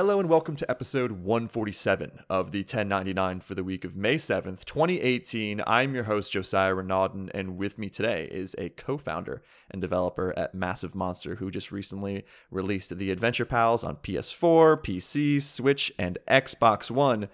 [0.00, 4.64] hello and welcome to episode 147 of the 1099 for the week of May 7th,
[4.64, 5.62] 2018.
[5.66, 10.32] I'm your host, Josiah Renaudin, and with me today is a co founder and developer
[10.38, 16.16] at Massive Monster who just recently released the Adventure Pals on PS4, PC, Switch, and
[16.26, 17.28] Xbox One.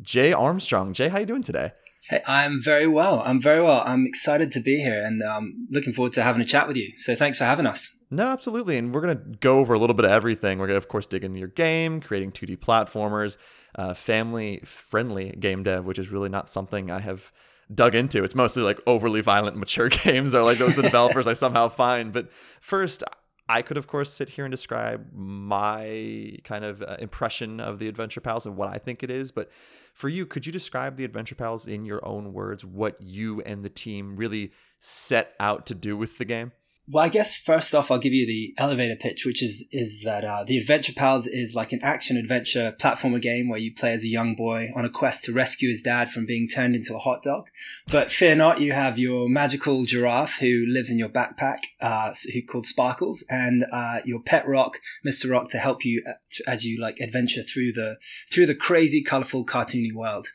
[0.00, 0.92] Jay Armstrong.
[0.92, 1.72] Jay, how you doing today?
[2.08, 3.22] Hey, I'm very well.
[3.24, 3.82] I'm very well.
[3.84, 6.92] I'm excited to be here and um, looking forward to having a chat with you.
[6.96, 7.96] So thanks for having us.
[8.10, 8.78] No, absolutely.
[8.78, 10.58] And we're going to go over a little bit of everything.
[10.58, 13.36] We're going to, of course, dig into your game, creating 2D platformers,
[13.74, 17.32] uh, family friendly game dev, which is really not something I have
[17.74, 18.22] dug into.
[18.22, 22.12] It's mostly like overly violent, mature games are like those the developers I somehow find.
[22.12, 23.02] But first,
[23.48, 27.86] I could, of course, sit here and describe my kind of uh, impression of the
[27.86, 29.30] Adventure Pals and what I think it is.
[29.30, 29.50] But
[29.94, 33.64] for you, could you describe the Adventure Pals in your own words, what you and
[33.64, 36.52] the team really set out to do with the game?
[36.88, 40.24] Well, I guess first off, I'll give you the elevator pitch, which is is that
[40.24, 44.04] uh, the Adventure Pals is like an action adventure platformer game where you play as
[44.04, 47.00] a young boy on a quest to rescue his dad from being turned into a
[47.00, 47.46] hot dog.
[47.90, 52.42] But fear not, you have your magical giraffe who lives in your backpack, uh, who
[52.42, 56.12] called Sparkles, and uh, your pet rock, Mister Rock, to help you uh,
[56.46, 57.96] as you like adventure through the
[58.32, 60.28] through the crazy, colorful, cartoony world.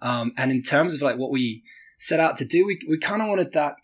[0.00, 1.64] Um, and in terms of like what we
[1.98, 3.74] set out to do, we we kind of wanted that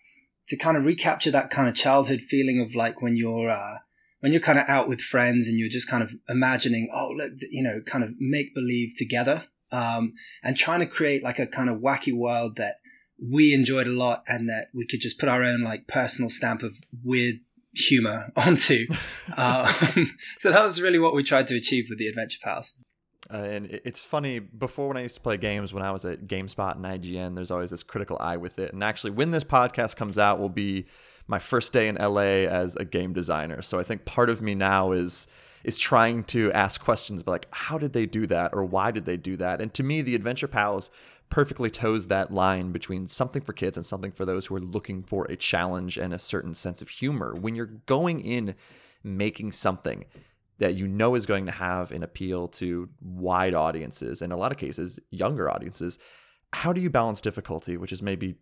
[0.48, 3.78] to kind of recapture that kind of childhood feeling of like when you're uh,
[4.20, 7.32] when you're kind of out with friends and you're just kind of imagining, oh, look,
[7.50, 11.68] you know, kind of make believe together, um, and trying to create like a kind
[11.68, 12.76] of wacky world that
[13.20, 16.62] we enjoyed a lot and that we could just put our own like personal stamp
[16.62, 17.40] of weird
[17.74, 18.86] humor onto.
[19.36, 19.72] uh,
[20.38, 22.74] so that was really what we tried to achieve with the Adventure Pals.
[23.32, 26.26] Uh, and it's funny, before when I used to play games, when I was at
[26.26, 28.74] GameSpot and IGN, there's always this critical eye with it.
[28.74, 30.86] And actually, when this podcast comes out, will be
[31.26, 33.62] my first day in LA as a game designer.
[33.62, 35.28] So I think part of me now is
[35.64, 39.04] is trying to ask questions about like how did they do that or why did
[39.06, 39.60] they do that?
[39.60, 40.90] And to me, the Adventure Pals
[41.30, 45.02] perfectly toes that line between something for kids and something for those who are looking
[45.02, 47.34] for a challenge and a certain sense of humor.
[47.34, 48.54] When you're going in
[49.02, 50.04] making something
[50.62, 54.52] that you know is going to have an appeal to wide audiences, in a lot
[54.52, 55.98] of cases, younger audiences.
[56.52, 58.36] How do you balance difficulty, which is maybe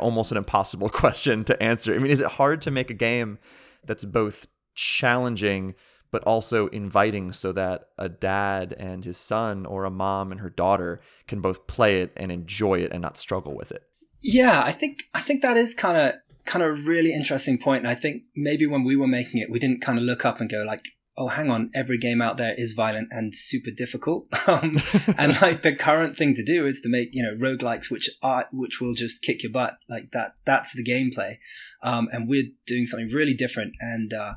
[0.00, 1.94] almost an impossible question to answer?
[1.94, 3.38] I mean, is it hard to make a game
[3.84, 5.74] that's both challenging
[6.10, 10.50] but also inviting so that a dad and his son or a mom and her
[10.50, 13.84] daughter can both play it and enjoy it and not struggle with it?
[14.20, 17.84] Yeah, I think I think that is kind of kind of really interesting point.
[17.84, 20.40] And I think maybe when we were making it, we didn't kind of look up
[20.40, 20.82] and go like,
[21.16, 24.26] oh, hang on, every game out there is violent and super difficult.
[24.44, 24.76] Um,
[25.18, 28.46] and like the current thing to do is to make, you know, roguelikes, which are,
[28.52, 30.34] which will just kick your butt like that.
[30.44, 31.36] That's the gameplay.
[31.80, 33.74] Um, and we're doing something really different.
[33.78, 34.32] And, uh,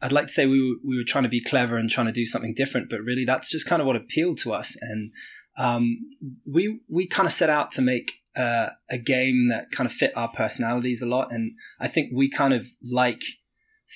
[0.00, 2.12] I'd like to say we were, we were trying to be clever and trying to
[2.12, 4.76] do something different, but really that's just kind of what appealed to us.
[4.80, 5.10] And,
[5.58, 5.98] um,
[6.46, 10.16] we, we kind of set out to make, uh, a game that kind of fit
[10.16, 11.32] our personalities a lot.
[11.32, 13.22] And I think we kind of like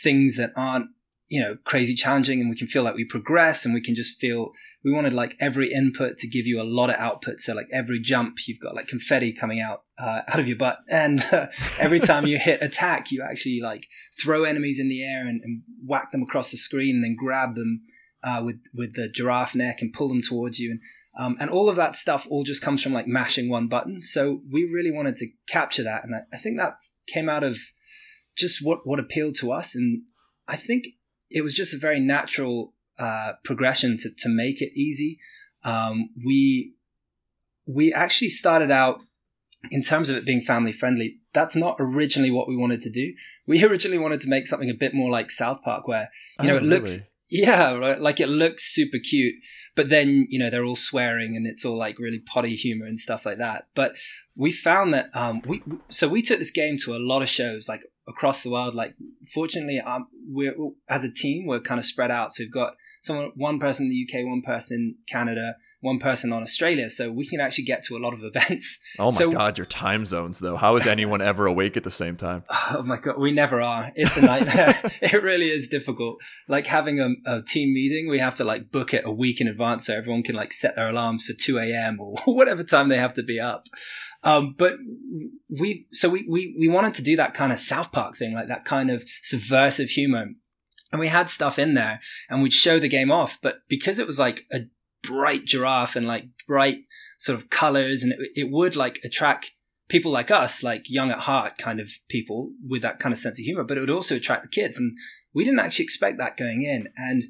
[0.02, 0.88] things that aren't
[1.32, 4.20] you know crazy challenging and we can feel like we progress and we can just
[4.20, 4.52] feel
[4.84, 7.40] we wanted like every input to give you a lot of output.
[7.40, 10.80] So like every jump you've got like confetti coming out uh, out of your butt.
[10.90, 11.46] And uh,
[11.80, 13.86] every time you hit attack you actually like
[14.22, 17.54] throw enemies in the air and, and whack them across the screen and then grab
[17.54, 17.80] them
[18.22, 20.72] uh, with with the giraffe neck and pull them towards you.
[20.72, 20.80] And
[21.18, 24.02] um, and all of that stuff all just comes from like mashing one button.
[24.02, 26.04] So we really wanted to capture that.
[26.04, 26.76] And I, I think that
[27.06, 27.56] came out of
[28.36, 29.74] just what what appealed to us.
[29.74, 30.02] And
[30.46, 30.84] I think
[31.32, 35.18] it was just a very natural uh, progression to, to make it easy.
[35.64, 36.74] Um, we
[37.66, 39.00] we actually started out
[39.70, 41.18] in terms of it being family friendly.
[41.32, 43.14] That's not originally what we wanted to do.
[43.46, 46.54] We originally wanted to make something a bit more like South Park, where you know
[46.54, 46.68] oh, it really?
[46.68, 49.36] looks yeah, right, like it looks super cute,
[49.74, 53.00] but then you know they're all swearing and it's all like really potty humor and
[53.00, 53.68] stuff like that.
[53.74, 53.94] But
[54.36, 57.68] we found that um, we so we took this game to a lot of shows,
[57.68, 58.74] like across the world.
[58.74, 58.94] Like,
[59.32, 60.54] fortunately, um, we're
[60.88, 62.34] as a team we're kind of spread out.
[62.34, 66.32] So we've got someone, one person in the UK, one person in Canada, one person
[66.32, 68.80] on Australia, so we can actually get to a lot of events.
[68.98, 70.56] Oh my so, god, your time zones though.
[70.56, 72.44] How is anyone ever awake at the same time?
[72.70, 73.92] Oh my god, we never are.
[73.94, 74.80] It's a nightmare.
[75.02, 76.18] it really is difficult.
[76.48, 79.48] Like having a, a, team meeting, we have to like book it a week in
[79.48, 82.00] advance so everyone can like set their alarms for two a.m.
[82.00, 83.66] or whatever time they have to be up.
[84.24, 84.74] Um, but
[85.50, 88.46] we, so we, we, we wanted to do that kind of South Park thing, like
[88.46, 90.26] that kind of subversive humor.
[90.92, 92.00] And we had stuff in there
[92.30, 93.38] and we'd show the game off.
[93.42, 94.60] But because it was like a
[95.02, 96.84] bright giraffe and like bright
[97.18, 99.50] sort of colors and it, it would like attract
[99.88, 103.38] people like us, like young at heart kind of people with that kind of sense
[103.38, 104.78] of humor, but it would also attract the kids.
[104.78, 104.96] And
[105.34, 106.88] we didn't actually expect that going in.
[106.96, 107.24] And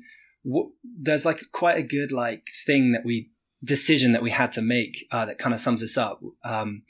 [0.45, 3.31] w- there's like quite a good like thing that we
[3.65, 6.21] decision that we had to make uh, that kind of sums us up.
[6.45, 6.83] Um,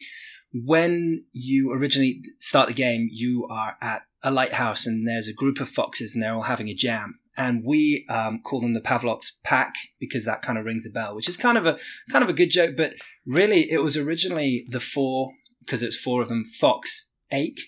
[0.52, 5.60] when you originally start the game, you are at a lighthouse and there's a group
[5.60, 7.18] of foxes and they're all having a jam.
[7.36, 11.14] And we um, call them the Pavlov's pack because that kind of rings a bell,
[11.14, 11.78] which is kind of a
[12.10, 12.76] kind of a good joke.
[12.76, 12.92] But
[13.26, 16.44] really, it was originally the four because it's four of them.
[16.60, 17.60] Fox ache,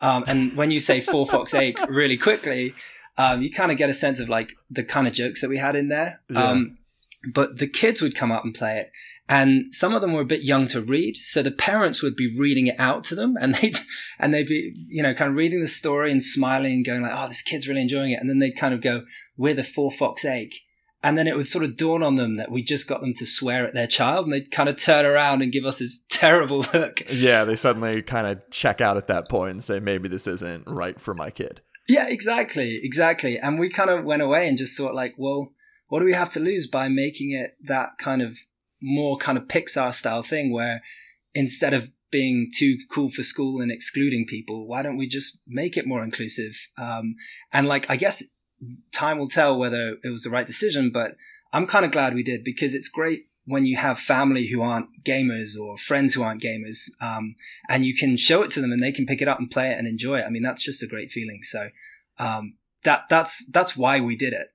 [0.00, 2.72] um, and when you say four fox ache really quickly,
[3.18, 5.58] um, you kind of get a sense of like the kind of jokes that we
[5.58, 6.20] had in there.
[6.30, 6.42] Yeah.
[6.42, 6.78] Um,
[7.34, 8.90] but the kids would come up and play it,
[9.30, 12.36] and some of them were a bit young to read so the parents would be
[12.36, 13.78] reading it out to them and they'd
[14.18, 17.12] and they'd be you know kind of reading the story and smiling and going like
[17.14, 18.20] oh this kid's really enjoying it.
[18.20, 19.04] And then they'd kind of go
[19.36, 20.60] we're the four fox ache
[21.02, 23.24] and then it would sort of dawn on them that we just got them to
[23.24, 26.64] swear at their child and they'd kind of turn around and give us this terrible
[26.74, 27.02] look.
[27.08, 30.66] Yeah they suddenly kind of check out at that point and say maybe this isn't
[30.66, 31.60] right for my kid.
[31.88, 33.38] Yeah exactly exactly.
[33.38, 35.52] And we kind of went away and just thought like well
[35.86, 38.36] what do we have to lose by making it that kind of
[38.82, 40.82] more kind of Pixar style thing where
[41.34, 45.76] instead of being too cool for school and excluding people, why don't we just make
[45.76, 46.54] it more inclusive?
[46.76, 47.14] Um,
[47.52, 48.24] and like, I guess
[48.92, 51.12] time will tell whether it was the right decision, but
[51.52, 55.02] I'm kind of glad we did because it's great when you have family who aren't
[55.04, 57.34] gamers or friends who aren't gamers, um,
[57.68, 59.70] and you can show it to them and they can pick it up and play
[59.70, 60.24] it and enjoy it.
[60.26, 61.40] I mean, that's just a great feeling.
[61.42, 61.70] So,
[62.18, 64.48] um, that, that's, that's why we did it.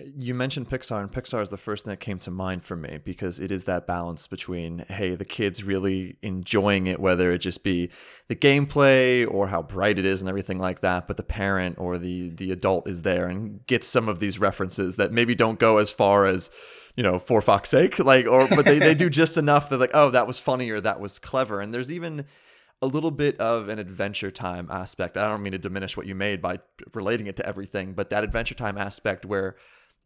[0.00, 2.98] You mentioned Pixar, and Pixar is the first thing that came to mind for me
[3.04, 7.62] because it is that balance between, hey, the kids really enjoying it, whether it just
[7.62, 7.90] be
[8.26, 11.96] the gameplay or how bright it is and everything like that, but the parent or
[11.96, 15.78] the the adult is there and gets some of these references that maybe don't go
[15.78, 16.50] as far as,
[16.96, 19.92] you know, for fuck's sake, like, or but they, they do just enough that like,
[19.94, 22.24] oh, that was funny or that was clever, and there's even
[22.82, 25.16] a little bit of an adventure time aspect.
[25.16, 26.58] I don't mean to diminish what you made by
[26.92, 29.54] relating it to everything, but that adventure time aspect where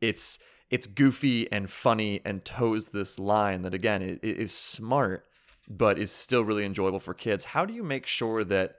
[0.01, 0.39] it's
[0.71, 5.25] it's goofy and funny and toes this line that again it, it is smart
[5.69, 7.45] but is still really enjoyable for kids.
[7.45, 8.77] How do you make sure that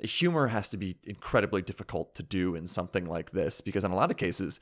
[0.00, 3.60] humor has to be incredibly difficult to do in something like this?
[3.60, 4.58] Because in a lot of cases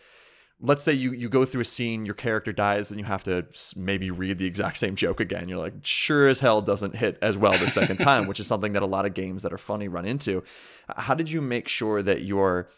[0.63, 3.47] let's say you, you go through a scene your character dies and you have to
[3.77, 5.49] maybe read the exact same joke again.
[5.49, 8.73] You're like sure as hell doesn't hit as well the second time which is something
[8.75, 10.43] that a lot of games that are funny run into.
[10.97, 12.69] How did you make sure that your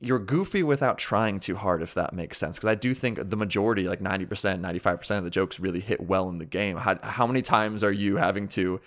[0.00, 2.56] you're goofy without trying too hard, if that makes sense.
[2.56, 4.28] Because I do think the majority, like 90%,
[4.60, 6.78] 95% of the jokes really hit well in the game.
[6.78, 8.80] How, how many times are you having to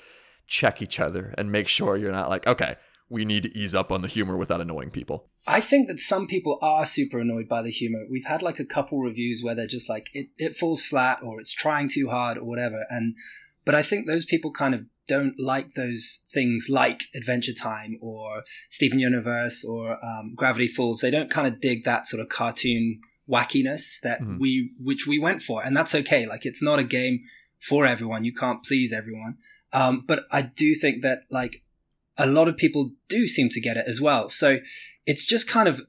[0.48, 2.78] check each other and make sure you're not like, okay,
[3.10, 5.30] we need to ease up on the humor without annoying people?
[5.46, 8.06] I think that some people are super annoyed by the humor.
[8.10, 11.40] We've had like a couple reviews where they're just like, it, it falls flat or
[11.40, 12.86] it's trying too hard or whatever.
[12.90, 13.14] And,
[13.66, 18.44] but I think those people kind of don't like those things like Adventure Time or
[18.70, 21.00] Steven Universe or um, Gravity Falls.
[21.00, 24.38] They don't kind of dig that sort of cartoon wackiness that mm-hmm.
[24.40, 26.26] we which we went for, and that's okay.
[26.26, 27.22] Like it's not a game
[27.60, 28.26] for everyone.
[28.26, 29.38] You can't please everyone.
[29.72, 31.64] Um, but I do think that like
[32.18, 34.30] a lot of people do seem to get it as well.
[34.30, 34.60] So
[35.06, 35.82] it's just kind of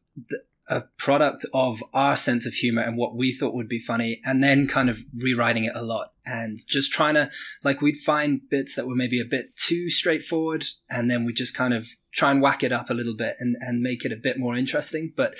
[0.68, 4.42] a product of our sense of humor and what we thought would be funny and
[4.42, 7.30] then kind of rewriting it a lot and just trying to
[7.62, 11.54] like we'd find bits that were maybe a bit too straightforward and then we just
[11.54, 14.16] kind of try and whack it up a little bit and, and make it a
[14.16, 15.12] bit more interesting.
[15.16, 15.34] But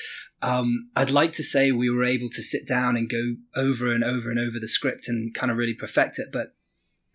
[0.45, 4.04] um, i'd like to say we were able to sit down and go over and
[4.04, 6.54] over and over the script and kind of really perfect it but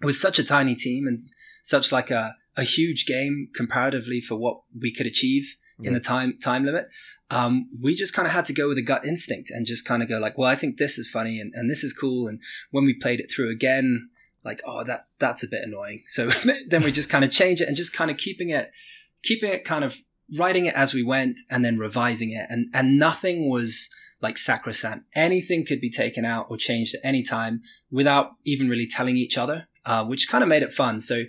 [0.01, 1.19] it was such a tiny team and
[1.61, 6.37] such like a, a huge game comparatively for what we could achieve in the time
[6.43, 6.89] time limit
[7.31, 10.01] um, we just kind of had to go with a gut instinct and just kind
[10.01, 12.27] of go like, well, I think this is funny and, and this is cool.
[12.27, 12.39] And
[12.71, 14.09] when we played it through again,
[14.43, 16.03] like, oh, that that's a bit annoying.
[16.07, 16.29] So
[16.69, 18.71] then we just kind of change it and just kind of keeping it,
[19.21, 19.97] keeping it kind of
[20.37, 22.47] writing it as we went and then revising it.
[22.49, 23.89] And and nothing was
[24.21, 25.05] like sacrosanct.
[25.13, 29.37] Anything could be taken out or changed at any time without even really telling each
[29.37, 30.99] other, uh, which kind of made it fun.
[30.99, 31.23] So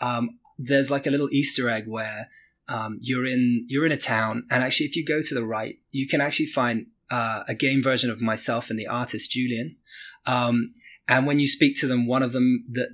[0.00, 2.28] um, there's like a little Easter egg where
[2.68, 5.78] um, you're in you're in a town, and actually, if you go to the right,
[5.90, 9.76] you can actually find uh, a game version of myself and the artist Julian.
[10.26, 10.72] Um,
[11.06, 12.88] and when you speak to them, one of them that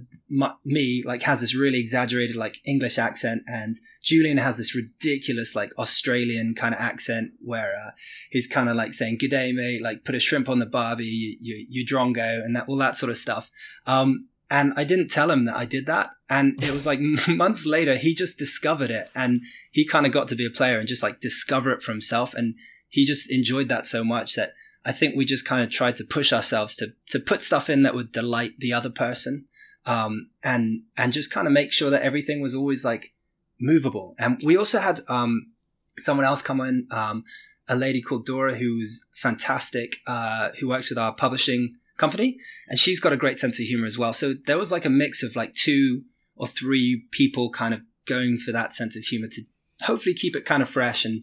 [0.64, 5.72] me like has this really exaggerated like English accent, and Julian has this ridiculous like
[5.78, 7.90] Australian kind of accent where uh,
[8.30, 11.04] he's kind of like saying "Good day, mate," like put a shrimp on the barbie,
[11.04, 13.48] you, you, you drongo, and that all that sort of stuff.
[13.86, 16.10] Um, and I didn't tell him that I did that.
[16.28, 20.28] And it was like months later, he just discovered it and he kind of got
[20.28, 22.34] to be a player and just like discover it for himself.
[22.34, 22.56] And
[22.88, 24.54] he just enjoyed that so much that
[24.84, 27.84] I think we just kind of tried to push ourselves to, to put stuff in
[27.84, 29.46] that would delight the other person.
[29.86, 33.12] Um, and, and just kind of make sure that everything was always like
[33.60, 34.14] movable.
[34.18, 35.52] And we also had, um,
[35.96, 37.24] someone else come in, um,
[37.68, 42.38] a lady called Dora who's fantastic, uh, who works with our publishing company,
[42.68, 44.12] and she's got a great sense of humor as well.
[44.12, 46.02] So there was like a mix of like two
[46.34, 49.42] or three people kind of going for that sense of humor to
[49.82, 51.22] hopefully keep it kind of fresh and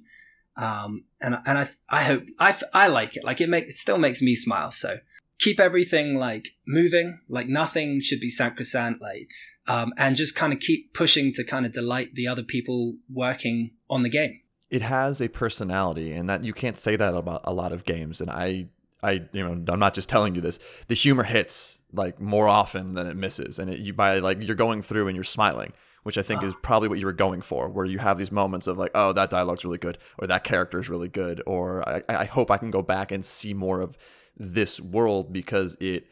[0.55, 3.23] um, and and I I hope I I like it.
[3.23, 4.71] Like it makes it still makes me smile.
[4.71, 4.99] So
[5.39, 7.19] keep everything like moving.
[7.29, 9.01] Like nothing should be sacrosanct.
[9.01, 9.29] Like
[9.67, 13.71] um, and just kind of keep pushing to kind of delight the other people working
[13.89, 14.41] on the game.
[14.69, 18.19] It has a personality, and that you can't say that about a lot of games.
[18.19, 18.67] And I
[19.03, 20.59] I you know I'm not just telling you this.
[20.87, 24.55] The humor hits like more often than it misses, and it, you by like you're
[24.55, 25.73] going through and you're smiling
[26.07, 26.59] which I think is ah.
[26.61, 29.29] probably what you were going for, where you have these moments of like, oh, that
[29.29, 32.71] dialogue's really good, or that character is really good, or I, I hope I can
[32.71, 33.97] go back and see more of
[34.37, 36.07] this world because it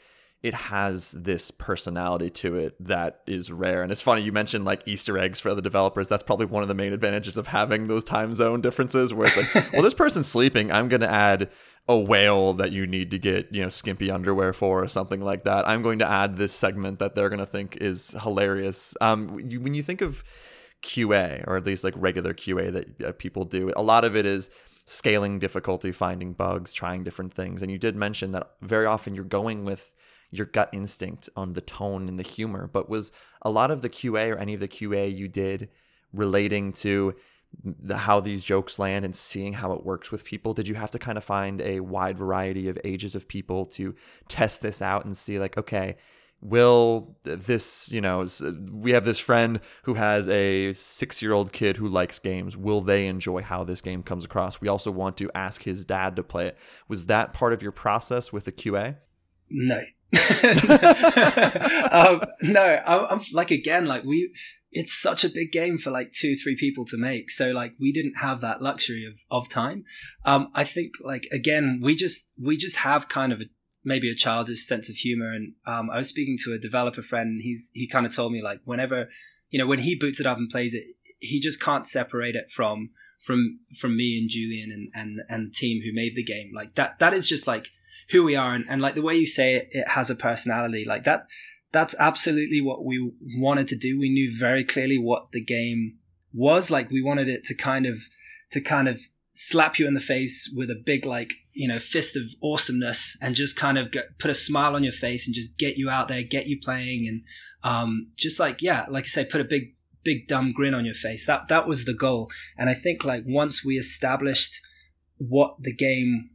[0.45, 3.81] it has this personality to it that is rare.
[3.81, 6.07] And it's funny you mentioned like Easter eggs for other developers.
[6.07, 9.55] That's probably one of the main advantages of having those time zone differences where it's
[9.55, 10.71] like, well, this person's sleeping.
[10.71, 11.49] I'm gonna add
[11.87, 15.43] a whale that you need to get you know skimpy underwear for or something like
[15.43, 19.39] that i'm going to add this segment that they're going to think is hilarious um,
[19.47, 20.23] you, when you think of
[20.81, 24.25] qa or at least like regular qa that uh, people do a lot of it
[24.25, 24.49] is
[24.85, 29.23] scaling difficulty finding bugs trying different things and you did mention that very often you're
[29.23, 29.93] going with
[30.37, 32.69] your gut instinct on the tone and the humor.
[32.71, 33.11] But was
[33.41, 35.69] a lot of the qa or any of the qa you did
[36.13, 37.15] relating to
[37.63, 40.91] the, how these jokes land and seeing how it works with people did you have
[40.91, 43.95] to kind of find a wide variety of ages of people to
[44.27, 45.95] test this out and see like okay
[46.41, 48.27] will this you know
[48.71, 52.55] we have this friend who has a six year old kid who likes games.
[52.55, 54.61] Will they enjoy how this game comes across?
[54.61, 56.57] We also want to ask his dad to play it.
[56.87, 58.97] Was that part of your process with the qa
[59.49, 59.81] no
[61.91, 64.31] um, no I'm, I'm like again like we
[64.71, 67.31] it's such a big game for like two three people to make.
[67.31, 69.85] So like we didn't have that luxury of of time.
[70.25, 73.45] Um i think like again we just we just have kind of a
[73.83, 75.31] maybe a childish sense of humor.
[75.31, 78.31] And um i was speaking to a developer friend and he's he kind of told
[78.31, 79.09] me like whenever
[79.49, 80.83] you know when he boots it up and plays it
[81.19, 82.89] he just can't separate it from
[83.25, 86.51] from from me and julian and and and the team who made the game.
[86.53, 87.67] Like that that is just like
[88.09, 90.85] who we are and, and like the way you say it it has a personality
[90.85, 91.27] like that
[91.75, 93.99] that's absolutely what we wanted to do.
[93.99, 95.97] We knew very clearly what the game
[96.33, 96.71] was.
[96.71, 97.99] Like we wanted it to kind of
[98.53, 98.97] to kind of
[99.33, 103.35] slap you in the face with a big like you know fist of awesomeness and
[103.35, 106.07] just kind of get, put a smile on your face and just get you out
[106.07, 107.23] there, get you playing, and
[107.69, 110.95] um, just like yeah, like I say, put a big big dumb grin on your
[110.95, 111.25] face.
[111.27, 112.29] That that was the goal.
[112.57, 114.61] And I think like once we established
[115.17, 116.29] what the game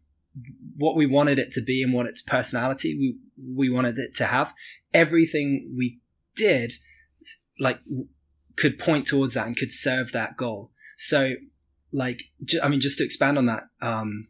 [0.76, 3.16] what we wanted it to be and what its personality we
[3.56, 4.52] we wanted it to have.
[4.92, 6.00] Everything we
[6.36, 6.74] did
[7.58, 7.80] like
[8.56, 10.70] could point towards that and could serve that goal.
[10.96, 11.34] So
[11.92, 12.22] like
[12.62, 14.28] i mean just to expand on that um,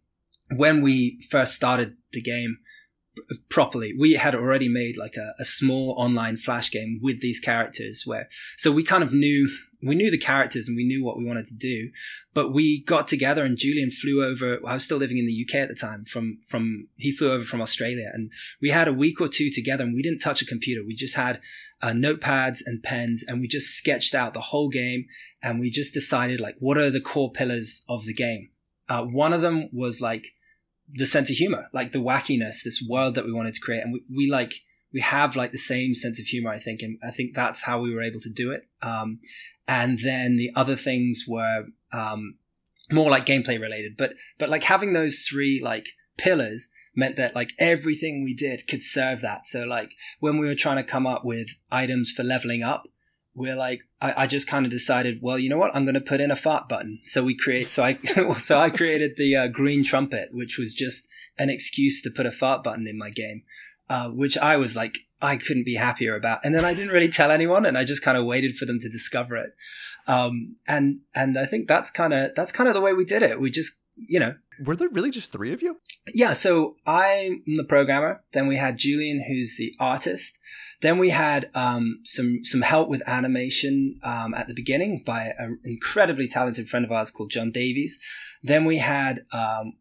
[0.56, 2.58] when we first started the game
[3.50, 8.04] properly we had already made like a, a small online flash game with these characters
[8.06, 9.50] where so we kind of knew
[9.82, 11.90] we knew the characters and we knew what we wanted to do,
[12.34, 14.58] but we got together and Julian flew over.
[14.66, 16.04] I was still living in the UK at the time.
[16.04, 19.84] From from he flew over from Australia, and we had a week or two together,
[19.84, 20.84] and we didn't touch a computer.
[20.84, 21.40] We just had
[21.82, 25.06] uh, notepads and pens, and we just sketched out the whole game,
[25.42, 28.50] and we just decided like what are the core pillars of the game.
[28.88, 30.34] Uh, one of them was like
[30.92, 33.92] the sense of humor, like the wackiness, this world that we wanted to create, and
[33.92, 34.54] we, we like
[34.92, 37.80] we have like the same sense of humor, I think, and I think that's how
[37.80, 38.66] we were able to do it.
[38.82, 39.20] Um,
[39.70, 42.34] and then the other things were um,
[42.90, 43.96] more like gameplay related.
[43.96, 45.86] But but like having those three like
[46.18, 49.46] pillars meant that like everything we did could serve that.
[49.46, 52.88] So like when we were trying to come up with items for leveling up,
[53.32, 56.00] we're like I, I just kind of decided, well, you know what, I'm going to
[56.00, 56.98] put in a fart button.
[57.04, 57.94] So we create so I
[58.38, 61.08] so I created the uh, green trumpet, which was just
[61.38, 63.44] an excuse to put a fart button in my game,
[63.88, 66.40] uh, which I was like I couldn't be happier about.
[66.44, 68.80] And then I didn't really tell anyone, and I just kind of waited for them
[68.80, 69.54] to discover it.
[70.06, 73.22] Um, and and I think that's kind of that's kind of the way we did
[73.22, 73.40] it.
[73.40, 74.34] We just you know.
[74.64, 75.78] Were there really just three of you?
[76.12, 76.34] Yeah.
[76.34, 78.22] So I'm the programmer.
[78.32, 80.36] Then we had Julian, who's the artist.
[80.82, 85.60] Then we had um, some some help with animation um, at the beginning by an
[85.64, 88.00] incredibly talented friend of ours called John Davies.
[88.42, 89.74] Then we had um,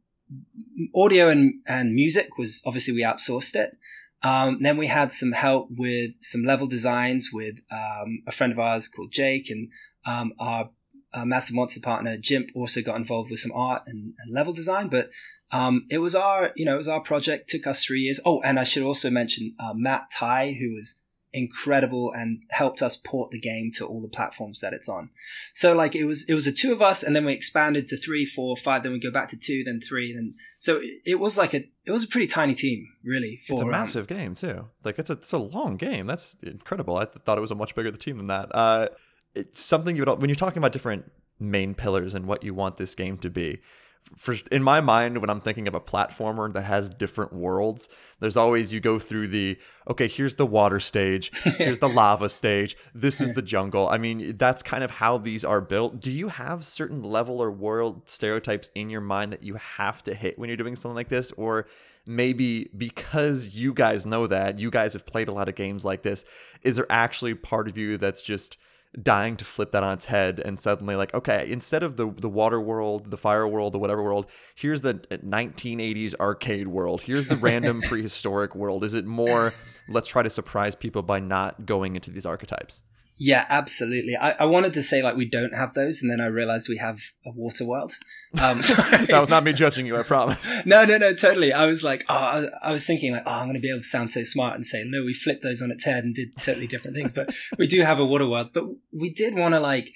[0.95, 3.77] audio and, and music was obviously we outsourced it.
[4.21, 8.59] Um, then we had some help with some level designs with um, a friend of
[8.59, 9.69] ours called Jake, and
[10.05, 10.71] um, our,
[11.13, 14.89] our, massive monster partner Jimp also got involved with some art and, and level design.
[14.89, 15.09] But
[15.51, 17.49] um, it was our, you know, it was our project.
[17.49, 18.19] Took us three years.
[18.25, 20.99] Oh, and I should also mention uh, Matt Ty, who was
[21.31, 25.09] incredible and helped us port the game to all the platforms that it's on.
[25.53, 27.97] So like it was it was a two of us and then we expanded to
[27.97, 31.15] three, four, five, then we go back to two, then three, then so it, it
[31.15, 33.39] was like a it was a pretty tiny team, really.
[33.47, 34.65] For, it's a um, massive um, game too.
[34.83, 36.07] Like it's a it's a long game.
[36.07, 36.97] That's incredible.
[36.97, 38.53] I th- thought it was a much bigger the team than that.
[38.53, 38.87] Uh,
[39.35, 42.77] it's something you would when you're talking about different main pillars and what you want
[42.77, 43.59] this game to be
[44.15, 47.89] for in my mind when i'm thinking of a platformer that has different worlds
[48.19, 49.57] there's always you go through the
[49.89, 53.87] okay here's the water stage here's the lava stage this is the jungle.
[53.89, 55.99] I mean that's kind of how these are built.
[55.99, 60.13] Do you have certain level or world stereotypes in your mind that you have to
[60.13, 61.31] hit when you're doing something like this?
[61.31, 61.67] Or
[62.05, 66.01] maybe because you guys know that you guys have played a lot of games like
[66.01, 66.25] this
[66.63, 68.57] is there actually part of you that's just
[69.01, 72.29] dying to flip that on its head and suddenly like okay instead of the the
[72.29, 77.01] water world the fire world the whatever world here's the 1980s arcade world.
[77.01, 78.83] Here's the random prehistoric world.
[78.83, 79.53] Is it more
[79.87, 82.83] let's try to surprise people by not going into these archetypes
[83.21, 84.15] yeah, absolutely.
[84.15, 86.77] I, I wanted to say like we don't have those, and then I realized we
[86.77, 87.95] have a water world.
[88.41, 90.65] Um, that was not me judging you, I promise.
[90.65, 91.51] no, no, no, totally.
[91.51, 93.81] I was like, oh, I, I was thinking like, oh, I'm going to be able
[93.81, 96.29] to sound so smart and say, no, we flipped those on its head and did
[96.37, 97.11] totally different things.
[97.11, 98.51] But we do have a water world.
[98.53, 99.89] But we did want to like,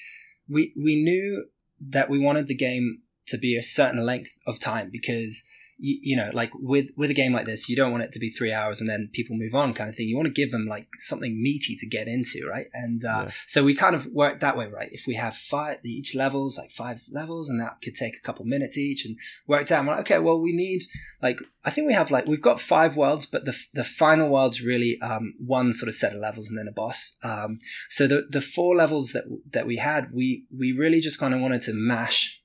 [0.49, 1.45] we we knew
[1.79, 5.47] that we wanted the game to be a certain length of time because
[5.83, 8.19] you, you, know, like with with a game like this, you don't want it to
[8.19, 10.07] be three hours and then people move on, kind of thing.
[10.07, 12.67] You want to give them like something meaty to get into, right?
[12.73, 13.31] And uh, yeah.
[13.47, 14.87] so we kind of worked that way, right?
[14.93, 18.45] If we have five each levels, like five levels, and that could take a couple
[18.45, 19.85] minutes each, and worked out.
[19.85, 20.83] Like, okay, well, we need
[21.21, 24.62] like I think we have like we've got five worlds, but the the final world's
[24.62, 27.17] really um, one sort of set of levels and then a boss.
[27.23, 31.34] Um, so the the four levels that that we had, we we really just kind
[31.34, 32.39] of wanted to mash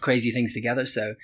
[0.00, 0.86] crazy things together.
[0.86, 1.14] So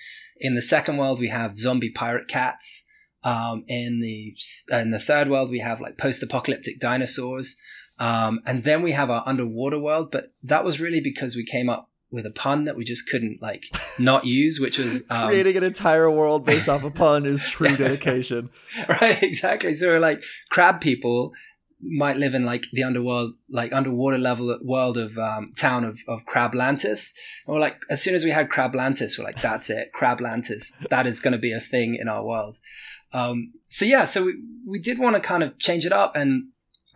[0.40, 2.86] in the second world, we have zombie pirate cats.
[3.24, 4.36] Um, in the
[4.70, 7.58] in the third world, we have like post-apocalyptic dinosaurs,
[7.98, 10.10] um, and then we have our underwater world.
[10.12, 13.42] But that was really because we came up with a pun that we just couldn't
[13.42, 13.64] like
[13.98, 17.76] not use, which was um, creating an entire world based off a pun is true
[17.76, 18.48] dedication.
[18.88, 19.74] right, exactly.
[19.74, 21.32] So we're like crab people
[21.80, 26.24] might live in like the underworld, like underwater level world of um, town of, of
[26.24, 27.14] Crablantis.
[27.46, 30.78] And we're like, as soon as we had Crablantis, we're like, that's it, Crablantis.
[30.88, 32.56] That is going to be a thing in our world.
[33.12, 34.34] Um, so yeah, so we,
[34.66, 36.48] we did want to kind of change it up and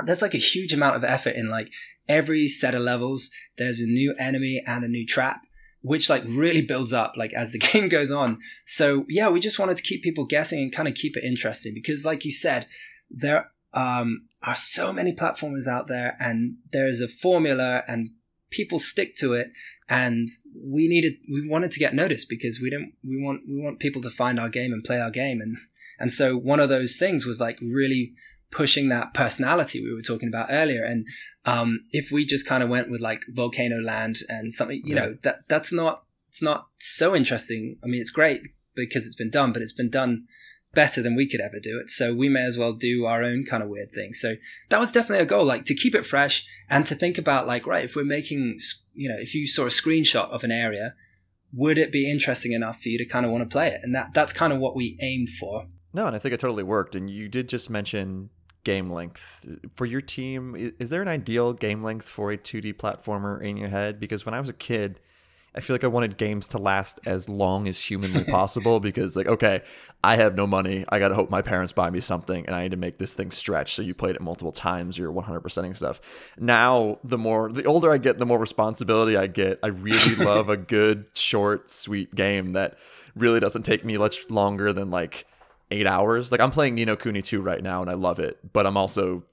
[0.05, 1.71] there's like a huge amount of effort in like
[2.09, 3.31] every set of levels.
[3.59, 5.43] There's a new enemy and a new trap
[5.83, 8.39] which like really builds up like as the game goes on.
[8.67, 11.75] So yeah, we just wanted to keep people guessing and kind of keep it interesting
[11.75, 12.67] because like you said,
[13.11, 18.11] there um, are so many platformers out there and there's a formula and
[18.51, 19.51] people stick to it
[19.89, 23.79] and we needed we wanted to get noticed because we don't we want we want
[23.79, 25.41] people to find our game and play our game.
[25.41, 25.59] And
[25.99, 28.15] and so one of those things was like really
[28.51, 30.85] pushing that personality we were talking about earlier.
[30.85, 31.07] And
[31.45, 35.01] um, if we just kind of went with like volcano land and something you yeah.
[35.01, 37.77] know that that's not it's not so interesting.
[37.85, 38.41] I mean it's great
[38.75, 40.27] because it's been done but it's been done
[40.75, 41.91] better than we could ever do it.
[41.91, 44.15] So we may as well do our own kind of weird thing.
[44.15, 44.37] So
[44.71, 47.67] that was definitely a goal, like to keep it fresh and to think about like,
[47.67, 48.59] right, if we're making,
[48.95, 50.95] you know, if you saw a screenshot of an area,
[51.53, 53.81] would it be interesting enough for you to kind of want to play it?
[53.83, 55.67] And that that's kind of what we aimed for.
[55.93, 56.95] No, and I think it totally worked.
[56.95, 58.31] And you did just mention
[58.65, 60.75] game length for your team.
[60.79, 64.01] Is there an ideal game length for a 2D platformer in your head?
[64.01, 65.01] Because when I was a kid,
[65.55, 69.27] I feel like I wanted games to last as long as humanly possible because, like,
[69.27, 69.63] okay,
[70.03, 70.85] I have no money.
[70.89, 73.15] I got to hope my parents buy me something and I need to make this
[73.15, 73.75] thing stretch.
[73.75, 76.01] So you played it multiple times, you're 100%ing stuff.
[76.39, 79.59] Now, the more, the older I get, the more responsibility I get.
[79.63, 82.79] I really love a good, short, sweet game that
[83.15, 85.27] really doesn't take me much longer than like
[85.71, 86.33] eight hours.
[86.33, 88.77] Like, I'm playing Ni no Kuni 2 right now and I love it, but I'm
[88.77, 89.25] also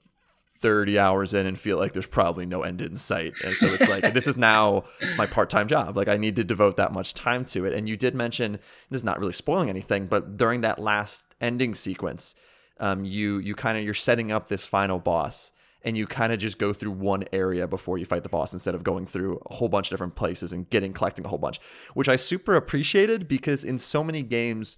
[0.60, 3.32] 30 hours in and feel like there's probably no end in sight.
[3.44, 4.84] And so it's like, this is now
[5.16, 5.96] my part time job.
[5.96, 7.72] Like, I need to devote that much time to it.
[7.72, 8.52] And you did mention,
[8.90, 12.34] this is not really spoiling anything, but during that last ending sequence,
[12.78, 16.38] um, you, you kind of, you're setting up this final boss and you kind of
[16.38, 19.54] just go through one area before you fight the boss instead of going through a
[19.54, 21.58] whole bunch of different places and getting, collecting a whole bunch,
[21.94, 24.76] which I super appreciated because in so many games,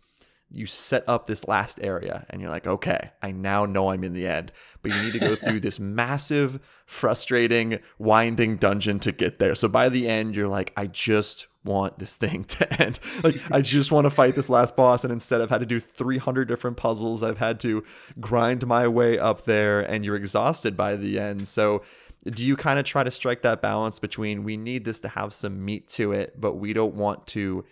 [0.54, 4.12] you set up this last area and you're like, okay, I now know I'm in
[4.12, 4.52] the end.
[4.82, 9.54] But you need to go through this massive, frustrating, winding dungeon to get there.
[9.54, 12.98] So by the end, you're like, I just want this thing to end.
[13.22, 15.04] Like, I just want to fight this last boss.
[15.04, 17.22] And instead, I've had to do 300 different puzzles.
[17.22, 17.84] I've had to
[18.20, 21.48] grind my way up there, and you're exhausted by the end.
[21.48, 21.82] So,
[22.24, 25.34] do you kind of try to strike that balance between we need this to have
[25.34, 27.64] some meat to it, but we don't want to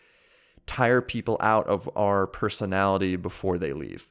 [0.71, 4.09] tire people out of our personality before they leave.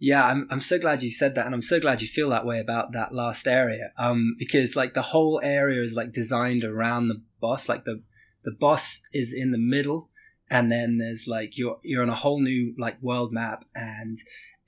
[0.00, 2.44] Yeah, I'm I'm so glad you said that, and I'm so glad you feel that
[2.44, 3.92] way about that last area.
[3.96, 7.68] Um, because like the whole area is like designed around the boss.
[7.68, 8.02] Like the
[8.44, 10.08] the boss is in the middle,
[10.50, 14.18] and then there's like you're you're on a whole new like world map, and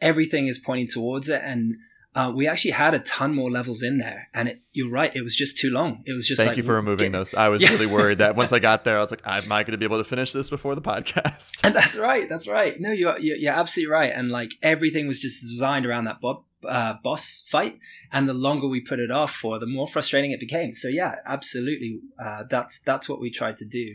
[0.00, 1.40] everything is pointing towards it.
[1.42, 1.74] And
[2.14, 5.22] uh, we actually had a ton more levels in there, and it, you're right, it
[5.22, 6.02] was just too long.
[6.04, 7.18] It was just Thank like, you for removing yeah.
[7.18, 7.34] those.
[7.34, 7.70] I was Yeah.
[7.70, 9.86] really worried that once I got there, I was like, am I going to be
[9.86, 11.64] able to finish this before the podcast?
[11.64, 12.28] And that's right.
[12.28, 12.78] That's right.
[12.78, 14.12] No, you're you're, you're absolutely right.
[14.14, 17.78] And like everything was just designed around that bo- uh, boss fight.
[18.12, 20.74] And the longer we put it off for, the more frustrating it became.
[20.74, 22.00] So yeah, absolutely.
[22.22, 23.94] Uh, that's that's what we tried to do.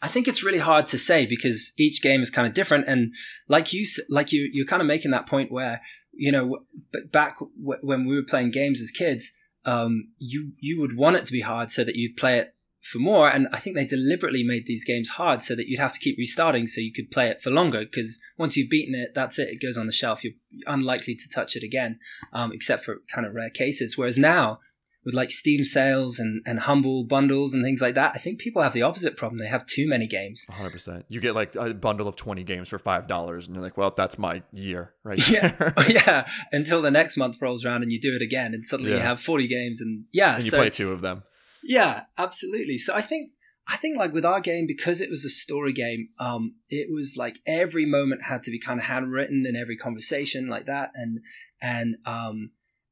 [0.00, 2.86] I think it's really hard to say because each game is kind of different.
[2.86, 3.12] And
[3.48, 5.80] like you, like you, you're kind of making that point where
[6.12, 6.60] you know,
[6.92, 11.26] but back when we were playing games as kids, um, you you would want it
[11.26, 13.28] to be hard so that you'd play it for more.
[13.30, 16.18] And I think they deliberately made these games hard so that you'd have to keep
[16.18, 17.80] restarting so you could play it for longer.
[17.80, 19.48] Because once you've beaten it, that's it.
[19.48, 20.24] It goes on the shelf.
[20.24, 20.34] You're
[20.66, 22.00] unlikely to touch it again,
[22.32, 23.96] um, except for kind of rare cases.
[23.96, 24.58] Whereas now,
[25.04, 28.62] with like Steam sales and, and humble bundles and things like that, I think people
[28.62, 29.38] have the opposite problem.
[29.38, 30.46] They have too many games.
[30.50, 31.04] 100%.
[31.08, 34.18] You get like a bundle of 20 games for $5, and you're like, well, that's
[34.18, 36.28] my year right Yeah, yeah.
[36.52, 39.20] Until the next month rolls around and you do it again, and suddenly you have
[39.20, 41.22] forty games, and yeah, and you so- play two of them.
[41.64, 42.76] Yeah, absolutely.
[42.76, 43.30] So I think
[43.68, 47.14] I think like with our game because it was a story game, um, it was
[47.16, 51.20] like every moment had to be kind of handwritten in every conversation like that, and
[51.60, 52.50] and um,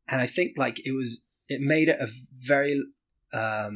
[0.09, 2.08] and I think like it was it made it a
[2.52, 2.74] very
[3.32, 3.74] um,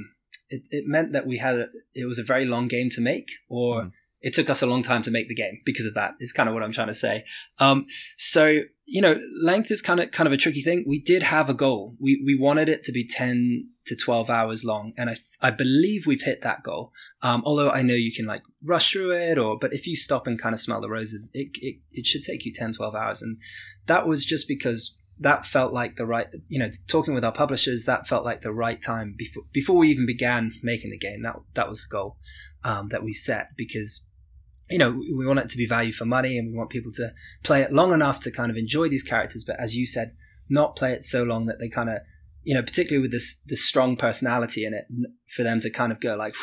[0.49, 3.29] it, it meant that we had a, it was a very long game to make,
[3.49, 3.93] or Mhm.
[4.21, 6.13] it took us a long time to make the game because of that.
[6.21, 7.25] Is kind of what I'm trying to say.
[7.59, 8.45] Um, so
[8.87, 10.85] you know, length is kind of kind of a tricky thing.
[10.87, 11.97] We did have a goal.
[12.01, 16.07] We we wanted it to be ten to twelve hours long, and I I believe
[16.07, 16.93] we've hit that goal.
[17.23, 20.27] Um, although I know you can like rush through it, or but if you stop
[20.27, 23.23] and kind of smell the roses, it it, it should take you 10, 12 hours,
[23.23, 23.39] and
[23.87, 26.27] that was just because that felt like the right.
[26.49, 29.91] You know, talking with our publishers, that felt like the right time before before we
[29.91, 31.23] even began making the game.
[31.23, 32.17] That that was the goal
[32.65, 34.07] um, that we set because
[34.71, 37.13] you know, we want it to be value for money and we want people to
[37.43, 40.17] play it long enough to kind of enjoy these characters, but as you said,
[40.49, 41.99] not play it so long that they kind of,
[42.43, 44.87] you know, particularly with this this strong personality in it,
[45.35, 46.35] for them to kind of go like,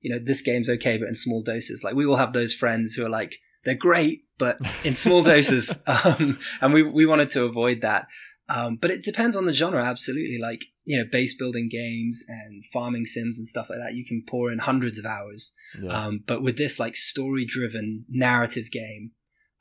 [0.00, 1.82] you know, this game's okay, but in small doses.
[1.84, 5.82] Like we will have those friends who are like, they're great, but in small doses,
[5.86, 8.06] um, and we we wanted to avoid that.
[8.48, 10.38] Um, but it depends on the genre, absolutely.
[10.40, 14.24] Like you know, base building games and farming sims and stuff like that, you can
[14.28, 15.54] pour in hundreds of hours.
[15.80, 15.90] Yeah.
[15.92, 19.12] Um, but with this like story driven narrative game,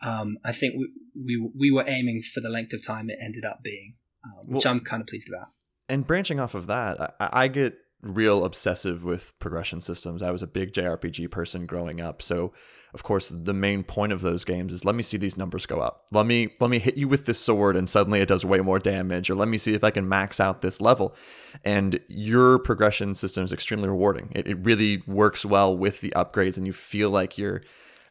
[0.03, 3.45] um, I think we, we we were aiming for the length of time it ended
[3.45, 5.49] up being, um, which Well- I'm kind of pleased about.
[5.87, 10.21] and branching off of that, I, I get real obsessive with progression systems.
[10.21, 12.53] I was a big JRPG person growing up, so
[12.93, 15.79] of course the main point of those games is let me see these numbers go
[15.79, 16.05] up.
[16.11, 18.79] Let me let me hit you with this sword and suddenly it does way more
[18.79, 21.15] damage, or let me see if I can max out this level.
[21.63, 24.31] And your progression system is extremely rewarding.
[24.33, 27.61] It, it really works well with the upgrades, and you feel like you're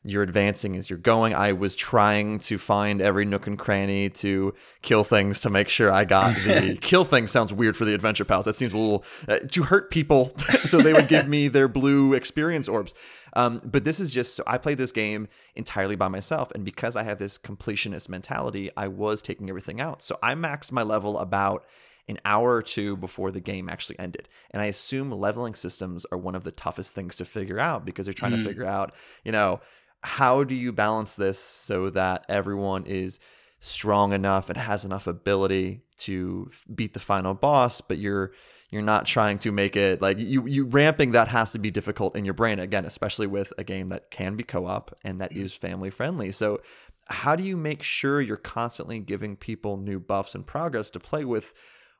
[0.02, 1.34] you're advancing as you're going.
[1.34, 5.92] I was trying to find every nook and cranny to kill things to make sure
[5.92, 8.46] I got the kill things sounds weird for the adventure pals.
[8.46, 10.32] That seems a little uh, to hurt people,
[10.64, 12.94] so they would give me their blue experience orbs.
[13.34, 16.96] Um, but this is just so I played this game entirely by myself, and because
[16.96, 20.00] I have this completionist mentality, I was taking everything out.
[20.00, 21.66] So I maxed my level about
[22.08, 24.28] an hour or two before the game actually ended.
[24.50, 28.06] And I assume leveling systems are one of the toughest things to figure out because
[28.06, 28.44] they're trying to Mm.
[28.46, 29.60] figure out, you know,
[30.02, 33.20] how do you balance this so that everyone is
[33.60, 38.32] strong enough and has enough ability to beat the final boss, but you're
[38.70, 42.16] you're not trying to make it like you you ramping that has to be difficult
[42.16, 45.44] in your brain again, especially with a game that can be co-op and that mm-hmm.
[45.44, 46.32] is family friendly.
[46.32, 46.60] So
[47.06, 51.24] how do you make sure you're constantly giving people new buffs and progress to play
[51.24, 51.52] with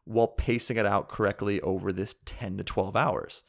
[0.04, 3.44] while pacing it out correctly over this 10 to 12 hours?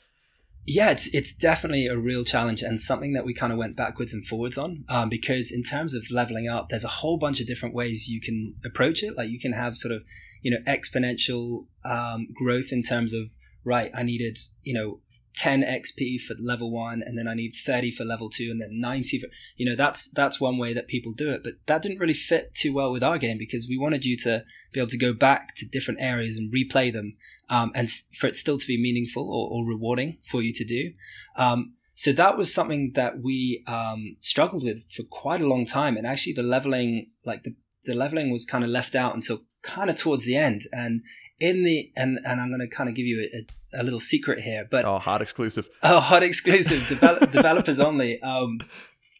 [0.65, 4.13] Yeah, it's it's definitely a real challenge and something that we kind of went backwards
[4.13, 4.85] and forwards on.
[4.89, 8.21] Um, because in terms of leveling up, there's a whole bunch of different ways you
[8.21, 9.17] can approach it.
[9.17, 10.03] Like you can have sort of
[10.41, 13.29] you know exponential um, growth in terms of
[13.63, 13.91] right.
[13.95, 14.99] I needed you know
[15.37, 18.79] 10 XP for level one, and then I need 30 for level two, and then
[18.79, 21.41] 90 for you know that's that's one way that people do it.
[21.43, 24.43] But that didn't really fit too well with our game because we wanted you to
[24.73, 27.17] be able to go back to different areas and replay them
[27.51, 30.93] um, and for it still to be meaningful or, or rewarding for you to do.
[31.35, 35.97] Um, so that was something that we um, struggled with for quite a long time,
[35.97, 37.53] and actually the leveling, like the
[37.85, 40.63] the leveling, was kind of left out until kind of towards the end.
[40.71, 41.01] And
[41.39, 43.99] in the and and I'm going to kind of give you a, a, a little
[43.99, 45.69] secret here, but Oh, hot exclusive.
[45.83, 48.21] Oh, hot exclusive, develop, developers only.
[48.21, 48.59] Um,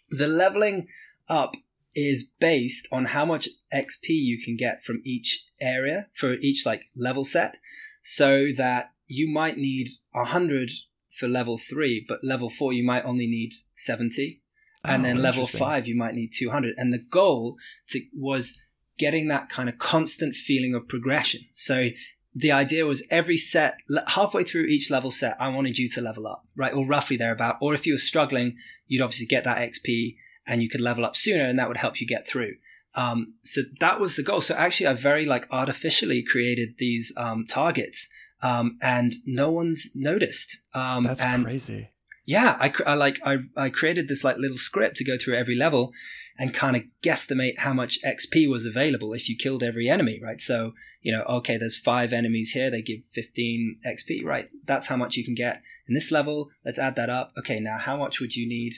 [0.09, 0.87] the leveling
[1.27, 1.55] up
[1.93, 6.83] is based on how much XP you can get from each area for each like
[6.95, 7.55] level set,
[8.01, 10.71] so that you might need hundred
[11.11, 14.41] for level three, but level four you might only need seventy,
[14.83, 16.75] and Oh, then level five you might need two hundred.
[16.77, 17.57] And the goal
[17.89, 18.59] to, was
[18.97, 21.41] getting that kind of constant feeling of progression.
[21.53, 21.89] So
[22.33, 26.27] the idea was every set, halfway through each level set, I wanted you to level
[26.27, 26.73] up, right?
[26.73, 27.57] Or roughly thereabout.
[27.61, 30.15] Or if you were struggling, you'd obviously get that XP
[30.47, 32.55] and you could level up sooner and that would help you get through.
[32.93, 34.41] Um, so that was the goal.
[34.41, 38.09] So actually, I very like artificially created these um, targets
[38.41, 40.61] um, and no one's noticed.
[40.73, 41.89] Um, That's and crazy.
[42.25, 45.55] yeah, I, I like I, I created this like little script to go through every
[45.55, 45.91] level
[46.37, 50.41] and kind of guesstimate how much XP was available if you killed every enemy, right?
[50.41, 54.49] So you know, okay, there's five enemies here, they give 15 XP, right?
[54.65, 56.49] That's how much you can get in this level.
[56.63, 57.33] Let's add that up.
[57.39, 58.75] Okay, now how much would you need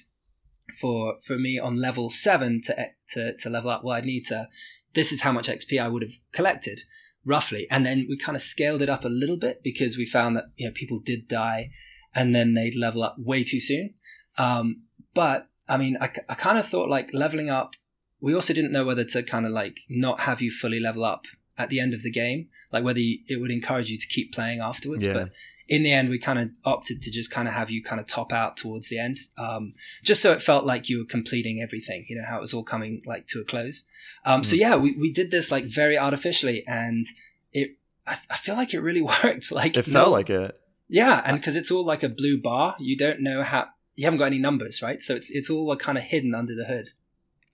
[0.80, 3.84] for for me on level seven to to to level up?
[3.84, 4.48] Well, I'd need to.
[4.94, 6.82] This is how much XP I would have collected
[7.26, 10.36] roughly, and then we kind of scaled it up a little bit because we found
[10.36, 11.72] that you know people did die
[12.16, 13.94] and then they'd level up way too soon.
[14.38, 17.76] Um, but I mean, I, I kind of thought like leveling up.
[18.20, 21.26] We also didn't know whether to kind of like not have you fully level up
[21.58, 24.34] at the end of the game, like whether you, it would encourage you to keep
[24.34, 25.06] playing afterwards.
[25.06, 25.14] Yeah.
[25.14, 25.30] But
[25.68, 28.08] in the end, we kind of opted to just kind of have you kind of
[28.08, 29.74] top out towards the end, um,
[30.04, 32.06] just so it felt like you were completing everything.
[32.10, 33.86] You know how it was all coming like to a close.
[34.26, 34.60] Um, So Mm.
[34.60, 37.06] yeah, we, we did this like very artificially, and
[37.54, 39.52] it I, I feel like it really worked.
[39.52, 40.60] Like It no- felt like it.
[40.90, 44.20] yeah, and because it's all like a blue bar, you don't know how you haven't
[44.20, 45.02] got any numbers, right?
[45.02, 46.90] So it's it's all kind of hidden under the hood.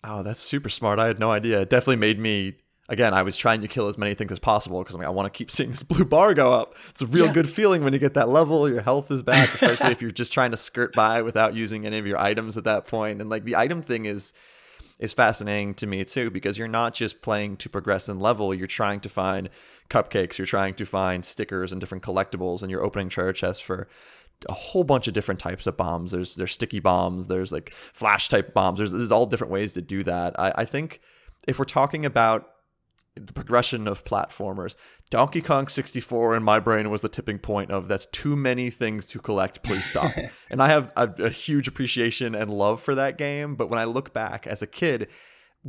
[0.03, 0.97] Oh, that's super smart.
[0.97, 1.61] I had no idea.
[1.61, 2.55] It definitely made me.
[2.89, 5.11] Again, I was trying to kill as many things as possible because I'm like, I
[5.11, 6.75] want to keep seeing this blue bar go up.
[6.89, 7.33] It's a real Yeah.
[7.33, 8.67] good feeling when you get that level.
[8.67, 11.99] Your health is back, especially if you're just trying to skirt by without using any
[11.99, 13.21] of your items at that point.
[13.21, 14.33] And like the item thing is
[14.99, 18.53] is fascinating to me too because you're not just playing to progress in level.
[18.53, 19.49] You're trying to find
[19.89, 20.37] cupcakes.
[20.37, 23.87] You're trying to find stickers and different collectibles, and you're opening treasure chests for
[24.49, 26.11] a whole bunch of different types of bombs.
[26.11, 27.27] There's there's sticky bombs.
[27.27, 28.79] There's like flash type bombs.
[28.79, 30.37] There's there's all different ways to do that.
[30.39, 30.99] I, I think
[31.47, 32.49] if we're talking about
[33.15, 34.75] the progression of platformers,
[35.09, 39.05] Donkey Kong 64 in my brain was the tipping point of that's too many things
[39.07, 39.63] to collect.
[39.63, 40.13] Please stop.
[40.49, 43.55] and I have a, a huge appreciation and love for that game.
[43.55, 45.07] But when I look back as a kid,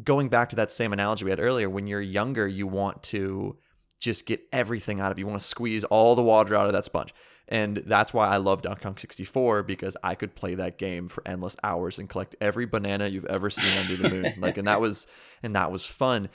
[0.03, 3.57] going back to that same analogy we had earlier, when you're younger, you want to
[3.98, 5.24] just get everything out of you.
[5.24, 7.14] You want to squeeze all the water out of that sponge.
[7.48, 11.22] And that's why I love Donkey Kong 64 because I could play that game for
[11.26, 14.35] endless hours and collect every banana you've ever seen under the moon.
[14.38, 15.09] like and that was
[15.42, 16.29] and that was fun.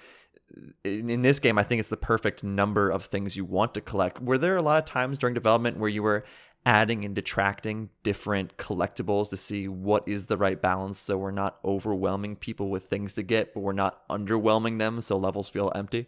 [0.84, 3.82] In, in this game, I think it's the perfect number of things you want to
[3.82, 4.22] collect.
[4.22, 6.24] Were there a lot of times during development where you were
[6.66, 11.60] adding and detracting different collectibles to see what is the right balance so we're not
[11.64, 16.08] overwhelming people with things to get, but we're not underwhelming them so levels feel empty?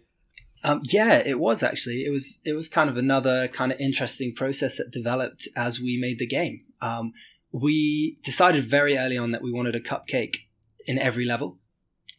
[0.63, 2.03] Um, yeah, it was actually.
[2.05, 5.97] It was it was kind of another kind of interesting process that developed as we
[6.01, 6.61] made the game.
[6.81, 7.13] Um,
[7.51, 10.37] we decided very early on that we wanted a cupcake
[10.85, 11.59] in every level,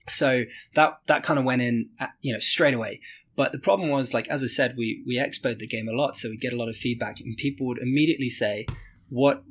[0.09, 0.45] so
[0.75, 3.01] that that kind of went in, at, you know, straight away.
[3.37, 6.17] But the problem was, like as I said, we we expoed the game a lot,
[6.17, 8.67] so we get a lot of feedback, and people would immediately say,
[9.11, 9.45] "What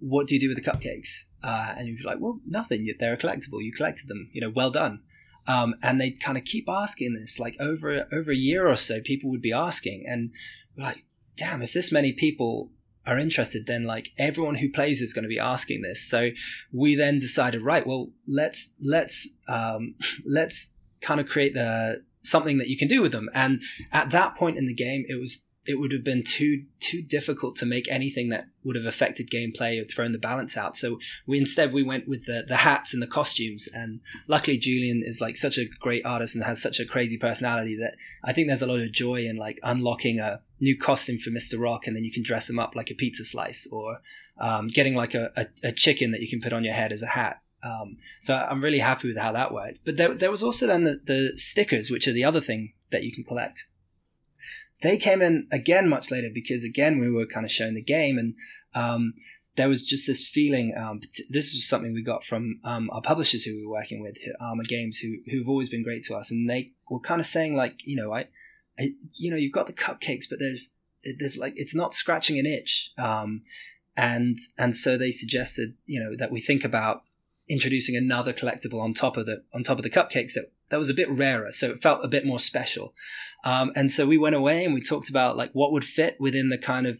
[0.00, 2.92] what do you do with the cupcakes?" Uh, and you'd be like, "Well, nothing.
[2.98, 3.62] They're a collectible.
[3.62, 4.28] You collected them.
[4.32, 5.02] You know, well done."
[5.46, 9.00] Um, and they kind of keep asking this, like over over a year or so,
[9.00, 10.30] people would be asking, and
[10.76, 11.04] we're like,
[11.36, 11.62] "Damn!
[11.62, 12.72] If this many people
[13.08, 16.30] are interested, then like everyone who plays is going to be asking this." So
[16.72, 17.86] we then decided, right?
[17.86, 19.94] Well, let's let's um,
[20.24, 23.28] let's kind of create the something that you can do with them.
[23.32, 27.02] And at that point in the game, it was it would have been too too
[27.02, 30.76] difficult to make anything that would have affected gameplay or thrown the balance out.
[30.76, 33.68] So we instead we went with the the hats and the costumes.
[33.80, 37.76] And luckily, Julian is like such a great artist and has such a crazy personality
[37.82, 37.94] that
[38.28, 41.58] I think there's a lot of joy in like unlocking a new costume for Mister
[41.58, 44.00] Rock, and then you can dress him up like a pizza slice, or
[44.40, 47.02] um, getting like a, a, a chicken that you can put on your head as
[47.02, 47.42] a hat.
[47.62, 49.80] Um, so I'm really happy with how that worked.
[49.84, 53.02] But there, there was also then the, the stickers, which are the other thing that
[53.02, 53.66] you can collect.
[54.82, 58.18] They came in again much later because again we were kind of showing the game
[58.18, 58.34] and
[58.74, 59.14] um,
[59.56, 60.72] there was just this feeling.
[60.76, 64.16] Um, this was something we got from um, our publishers who we were working with,
[64.40, 67.56] Armor Games, who who've always been great to us, and they were kind of saying
[67.56, 68.28] like, you know, I,
[68.78, 70.74] I you know, you've got the cupcakes, but there's
[71.18, 72.92] there's like it's not scratching an itch.
[72.96, 73.42] Um,
[73.96, 77.02] and and so they suggested, you know, that we think about
[77.48, 80.90] introducing another collectible on top of the on top of the cupcakes that that was
[80.90, 82.94] a bit rarer, so it felt a bit more special.
[83.44, 86.48] Um, and so we went away and we talked about like what would fit within
[86.48, 86.98] the kind of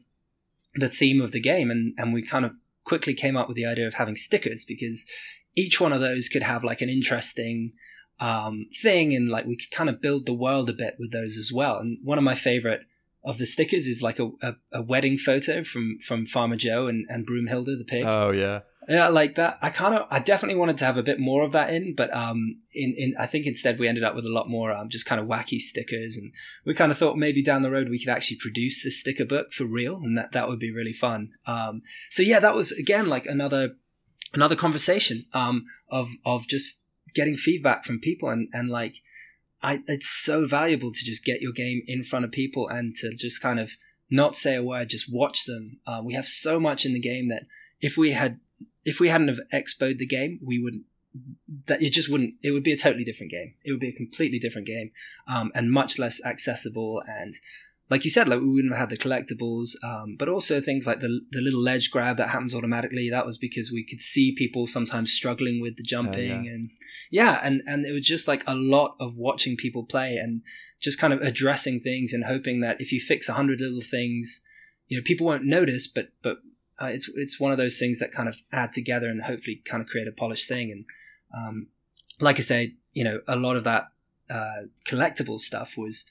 [0.75, 2.53] the theme of the game, and and we kind of
[2.85, 5.07] quickly came up with the idea of having stickers because
[5.55, 7.73] each one of those could have like an interesting
[8.21, 11.37] um, thing, and like we could kind of build the world a bit with those
[11.37, 11.79] as well.
[11.79, 12.83] And one of my favorite
[13.25, 17.07] of the stickers is like a, a, a wedding photo from from Farmer Joe and,
[17.09, 18.05] and Broomhilda the pig.
[18.05, 18.61] Oh yeah.
[18.89, 19.59] Yeah, like that.
[19.61, 22.11] I kind of, I definitely wanted to have a bit more of that in, but
[22.17, 25.05] um, in, in, I think instead we ended up with a lot more um, just
[25.05, 26.33] kind of wacky stickers, and
[26.65, 29.53] we kind of thought maybe down the road we could actually produce this sticker book
[29.53, 31.33] for real, and that that would be really fun.
[31.47, 33.77] Um, so yeah, that was again like another
[34.33, 36.79] another conversation um of of just
[37.15, 38.95] getting feedback from people, and and like,
[39.63, 43.13] I it's so valuable to just get your game in front of people and to
[43.15, 43.73] just kind of
[44.11, 45.81] not say a word, just watch them.
[45.87, 47.43] Uh, we have so much in the game that
[47.83, 48.41] if we had
[48.91, 50.85] if we hadn't have expoed the game, we wouldn't.
[51.67, 52.35] That it just wouldn't.
[52.43, 53.55] It would be a totally different game.
[53.65, 54.91] It would be a completely different game,
[55.35, 57.03] um, and much less accessible.
[57.21, 57.35] And
[57.91, 61.01] like you said, like we wouldn't have had the collectibles, um, but also things like
[61.01, 63.09] the the little ledge grab that happens automatically.
[63.11, 66.53] That was because we could see people sometimes struggling with the jumping, Oh, yeah.
[66.55, 66.71] and
[67.11, 70.43] yeah, and and it was just like a lot of watching people play and
[70.81, 74.45] just kind of addressing things and hoping that if you fix a hundred little things,
[74.89, 76.37] you know, people won't notice, but but
[76.81, 79.83] uh, it's it's one of those things that kind of add together and hopefully kind
[79.83, 80.71] of create a polished thing.
[80.71, 80.85] And
[81.37, 81.67] um,
[82.21, 83.89] like I said, you know, a lot of that
[84.31, 86.05] uh, collectible stuff was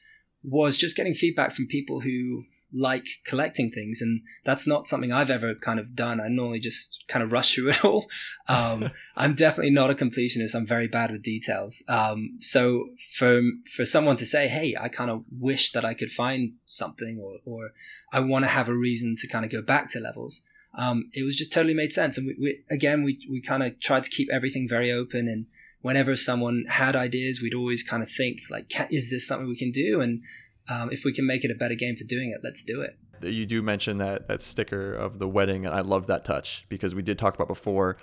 [0.44, 5.30] was just getting feedback from people who like collecting things, and that's not something I've
[5.30, 6.20] ever kind of done.
[6.20, 8.08] I normally just kind of rush through it all.
[8.50, 10.56] Um, I'm definitely not a completionist.
[10.56, 11.84] I'm very bad with details.
[11.90, 13.42] Um, so for
[13.76, 17.40] for someone to say, "Hey, I kind of wish that I could find something," or
[17.46, 17.72] or
[18.14, 20.46] I want to have a reason to kind of go back to levels.
[20.78, 22.18] Um, it was just totally made sense.
[22.18, 25.28] And we, we again, we, we kind of tried to keep everything very open.
[25.28, 25.48] And
[25.82, 29.72] whenever someone had ideas, we'd always kind of think like, is this something we can
[29.72, 30.00] do?
[30.02, 30.22] And
[30.70, 32.98] um, if we can make it a better game for doing it, let's do it.
[33.24, 36.94] you do mention that that sticker of the wedding and i love that touch because
[36.94, 37.98] we did talk about before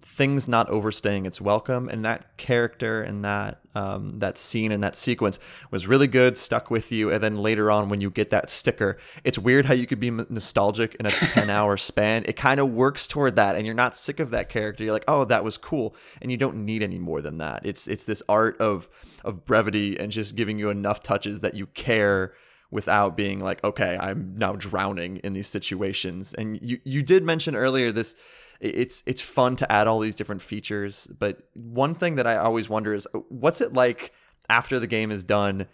[0.00, 4.96] things not overstaying its welcome and that character and that um, that scene and that
[4.96, 5.38] sequence
[5.70, 8.96] was really good stuck with you and then later on when you get that sticker
[9.24, 12.60] it's weird how you could be m- nostalgic in a 10 hour span it kind
[12.60, 15.44] of works toward that and you're not sick of that character you're like oh that
[15.44, 18.88] was cool and you don't need any more than that it's it's this art of
[19.24, 22.32] of brevity and just giving you enough touches that you care
[22.70, 26.34] without being like, okay, I'm now drowning in these situations.
[26.34, 28.14] And you you did mention earlier this
[28.60, 32.68] it's it's fun to add all these different features, but one thing that I always
[32.68, 34.12] wonder is what's it like
[34.50, 35.66] after the game is done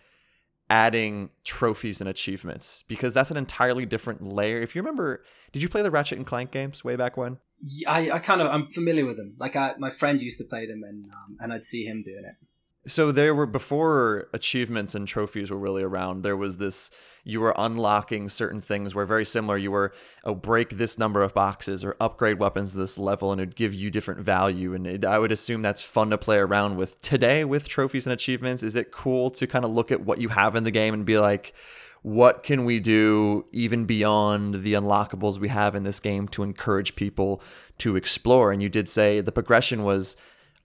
[0.71, 4.61] adding trophies and achievements because that's an entirely different layer.
[4.61, 7.39] If you remember, did you play the Ratchet and Clank games way back when?
[7.63, 9.35] Yeah, I, I kind of I'm familiar with them.
[9.39, 12.25] Like I, my friend used to play them, and um, and I'd see him doing
[12.25, 12.35] it.
[12.87, 16.23] So there were before achievements and trophies were really around.
[16.23, 16.91] There was this
[17.25, 19.57] you were unlocking certain things where very similar.
[19.57, 19.93] You were
[20.25, 23.73] oh break this number of boxes or upgrade weapons to this level, and it'd give
[23.73, 24.75] you different value.
[24.75, 28.13] And it, I would assume that's fun to play around with today with trophies and
[28.13, 28.63] achievements.
[28.63, 31.07] Is it cool to kind of look at what you have in the game and
[31.07, 31.55] be like,
[32.03, 36.97] what can we do even beyond the unlockables we have in this game to encourage
[36.97, 37.41] people
[37.79, 38.53] to explore?
[38.53, 40.19] And you did say the progression was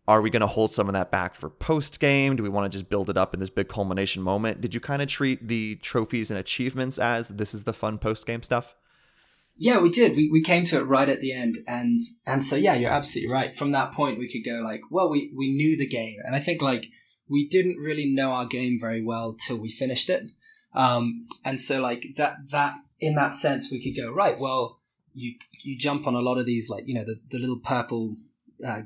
[0.10, 2.36] are we going to hold some of that back for post game?
[2.36, 4.60] Do we want to just build it up in this big culmination moment?
[4.60, 8.26] Did you kind of treat the trophies and achievements as this is the fun post
[8.26, 8.76] game stuff?
[9.56, 10.15] Yeah, we did.
[10.15, 13.32] We, we came to it right at the end, and and so yeah, you're absolutely
[13.32, 13.56] right.
[13.56, 16.39] From that point, we could go like, well, we we knew the game, and I
[16.39, 16.88] think like
[17.28, 20.24] we didn't really know our game very well till we finished it,
[20.74, 24.39] um, and so like that that in that sense, we could go right.
[24.39, 24.80] Well,
[25.13, 28.15] you you jump on a lot of these like you know the the little purple
[28.65, 28.82] uh,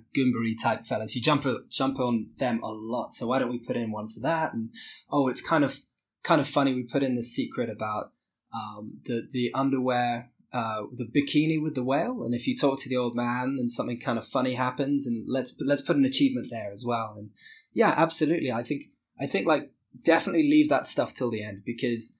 [0.61, 1.15] type fellas.
[1.15, 3.13] You jump jump on them a lot.
[3.13, 4.53] So why don't we put in one for that?
[4.53, 4.69] And
[5.09, 5.81] oh, it's kind of
[6.23, 6.73] kind of funny.
[6.73, 8.11] We put in the secret about
[8.53, 12.23] um, the the underwear, uh, the bikini with the whale.
[12.23, 15.07] And if you talk to the old man, then something kind of funny happens.
[15.07, 17.15] And let's let's put an achievement there as well.
[17.17, 17.31] And
[17.73, 18.51] yeah, absolutely.
[18.51, 18.85] I think
[19.19, 19.71] I think like
[20.03, 22.19] definitely leave that stuff till the end because.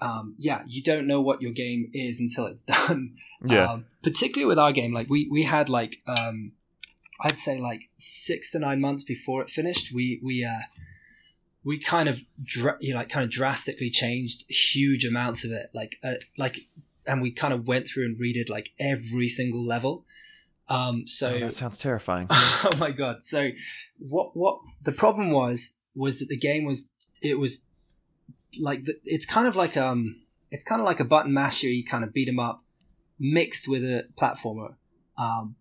[0.00, 3.14] Um, yeah, you don't know what your game is until it's done.
[3.44, 3.70] Yeah.
[3.70, 6.52] Um, particularly with our game, like we we had like um,
[7.22, 10.62] I'd say like six to nine months before it finished, we we uh,
[11.64, 15.66] we kind of dr- you know, like kind of drastically changed huge amounts of it,
[15.72, 16.66] like uh, like,
[17.06, 20.04] and we kind of went through and redid like every single level.
[20.68, 22.26] Um, so Oh, that sounds terrifying.
[22.30, 23.24] oh my god!
[23.24, 23.50] So
[23.98, 27.66] what what the problem was was that the game was it was
[28.58, 30.20] like the, it's kind of like um
[30.50, 32.62] it's kind of like a button masher you kind of beat 'em up
[33.18, 34.74] mixed with a platformer
[35.16, 35.56] um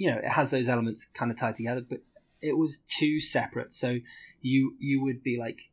[0.00, 2.00] you know it has those elements kind of tied together but
[2.40, 3.98] it was two separate so
[4.40, 5.70] you you would be like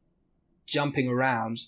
[0.65, 1.67] jumping around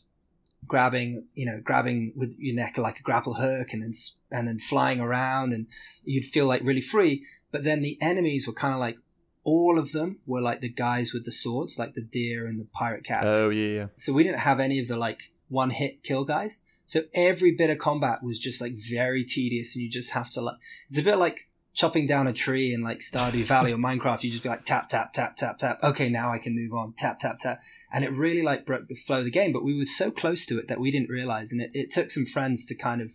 [0.68, 3.94] grabbing you know grabbing with your neck like a grapple hook and then
[4.30, 5.68] and then flying around and
[6.04, 8.98] you'd feel like really free but then the enemies were kind of like
[9.44, 12.68] all of them were like the guys with the swords, like the deer and the
[12.72, 13.28] pirate cats.
[13.30, 13.88] Oh yeah, yeah.
[13.96, 16.62] So we didn't have any of the like one hit kill guys.
[16.86, 20.42] So every bit of combat was just like very tedious, and you just have to
[20.42, 20.58] like.
[20.88, 24.24] It's a bit like chopping down a tree in like Stardew Valley or Minecraft.
[24.24, 25.80] You just be like tap tap tap tap tap.
[25.84, 26.94] Okay, now I can move on.
[26.98, 27.62] Tap tap tap,
[27.92, 29.54] and it really like broke the flow of the game.
[29.54, 32.12] But we were so close to it that we didn't realize, and it, it took
[32.12, 33.14] some friends to kind of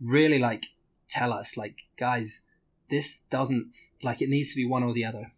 [0.00, 0.66] really like
[1.08, 2.46] tell us, like guys,
[2.90, 5.32] this doesn't like it needs to be one or the other,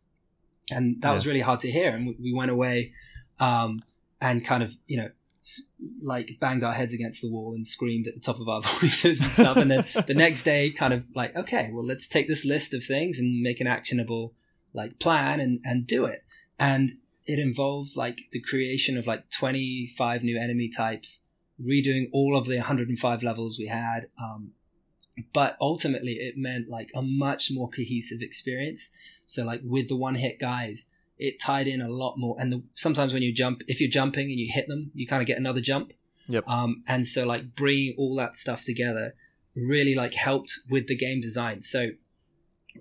[0.71, 1.15] and that yeah.
[1.15, 1.95] was really hard to hear.
[1.95, 2.93] And we, we went away,
[3.41, 3.83] um,
[4.21, 5.11] and kind of you know
[6.03, 9.21] like banged our heads against the wall and screamed at the top of our voices
[9.21, 9.57] and stuff.
[9.57, 12.85] and then the next day, kind of like, okay, well, let's take this list of
[12.85, 14.35] things and make an actionable
[14.73, 16.25] like plan and and do it.
[16.59, 16.93] And
[17.27, 21.27] it involved like the creation of like 25 new enemy types,
[21.61, 24.09] redoing all of the 105 levels we had.
[24.23, 24.53] Um,
[25.33, 28.97] but ultimately, it meant like a much more cohesive experience.
[29.25, 32.37] So like with the one hit guys, it tied in a lot more.
[32.39, 35.23] And the, sometimes when you jump, if you're jumping and you hit them, you kind
[35.23, 35.93] of get another jump.
[36.29, 36.49] Yep.
[36.49, 39.15] Um, and so like bringing all that stuff together
[39.57, 41.63] really like helped with the game design.
[41.63, 41.91] So,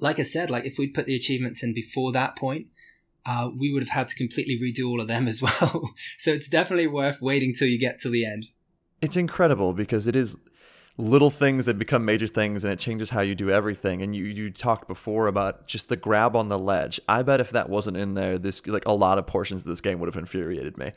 [0.02, 2.68] like I said, like if we'd put the achievements in before that point,
[3.26, 5.94] uh, we would have had to completely redo all of them as well.
[6.18, 8.46] so it's definitely worth waiting till you get to the end.
[9.02, 10.36] It's incredible because it is
[10.98, 14.02] little things that become major things and it changes how you do everything.
[14.02, 17.02] And you you talked before about just the grab on the ledge.
[17.10, 19.82] I bet if that wasn't in there this like a lot of portions of this
[19.82, 20.94] game would have infuriated me.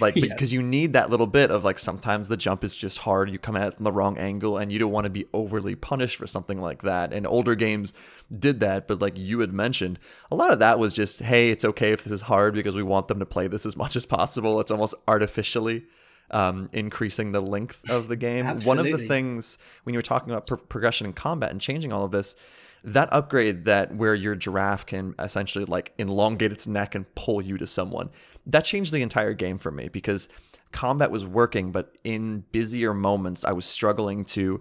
[0.00, 0.26] Like yeah.
[0.28, 3.28] because you need that little bit of like sometimes the jump is just hard.
[3.28, 5.74] You come at it from the wrong angle and you don't want to be overly
[5.74, 7.12] punished for something like that.
[7.12, 7.92] And older games
[8.30, 9.98] did that but like you had mentioned
[10.30, 12.84] a lot of that was just hey it's okay if this is hard because we
[12.84, 14.60] want them to play this as much as possible.
[14.60, 15.86] It's almost artificially
[16.30, 18.46] um, increasing the length of the game.
[18.46, 18.90] Absolutely.
[18.90, 21.92] One of the things when you were talking about pro- progression in combat and changing
[21.92, 22.36] all of this,
[22.84, 27.58] that upgrade that where your giraffe can essentially like elongate its neck and pull you
[27.58, 28.10] to someone,
[28.46, 30.28] that changed the entire game for me because
[30.72, 34.60] combat was working, but in busier moments, I was struggling to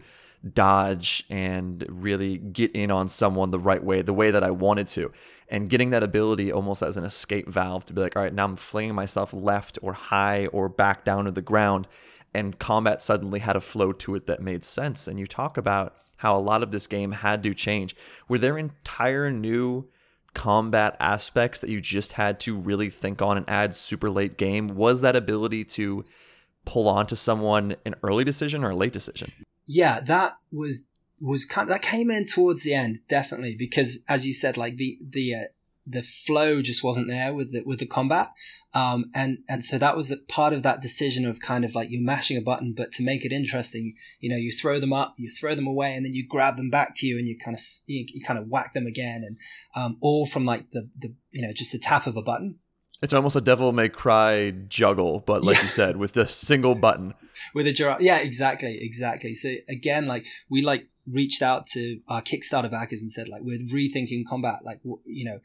[0.53, 4.87] dodge and really get in on someone the right way, the way that I wanted
[4.89, 5.11] to.
[5.49, 8.45] And getting that ability almost as an escape valve to be like, all right, now
[8.45, 11.87] I'm flinging myself left or high or back down to the ground.
[12.33, 15.07] And combat suddenly had a flow to it that made sense.
[15.07, 17.95] And you talk about how a lot of this game had to change.
[18.27, 19.89] Were there entire new
[20.33, 24.67] combat aspects that you just had to really think on and add super late game?
[24.67, 26.05] Was that ability to
[26.65, 29.31] pull on to someone an early decision or a late decision?
[29.71, 30.89] Yeah, that was
[31.21, 34.77] was kind of, that came in towards the end definitely because as you said, like
[34.77, 35.43] the the uh,
[35.85, 38.31] the flow just wasn't there with the with the combat,
[38.73, 41.91] um, and and so that was the part of that decision of kind of like
[41.91, 45.13] you're mashing a button, but to make it interesting, you know, you throw them up,
[45.17, 47.55] you throw them away, and then you grab them back to you, and you kind
[47.55, 49.37] of you, you kind of whack them again, and
[49.75, 52.57] um, all from like the the you know just the tap of a button.
[53.03, 55.61] It's almost a Devil May Cry juggle, but like yeah.
[55.61, 57.13] you said, with a single button.
[57.53, 59.35] With a giraffe, yeah, exactly, exactly.
[59.35, 63.59] So again, like we like reached out to our Kickstarter backers and said like we're
[63.59, 64.59] rethinking combat.
[64.63, 65.39] Like you know,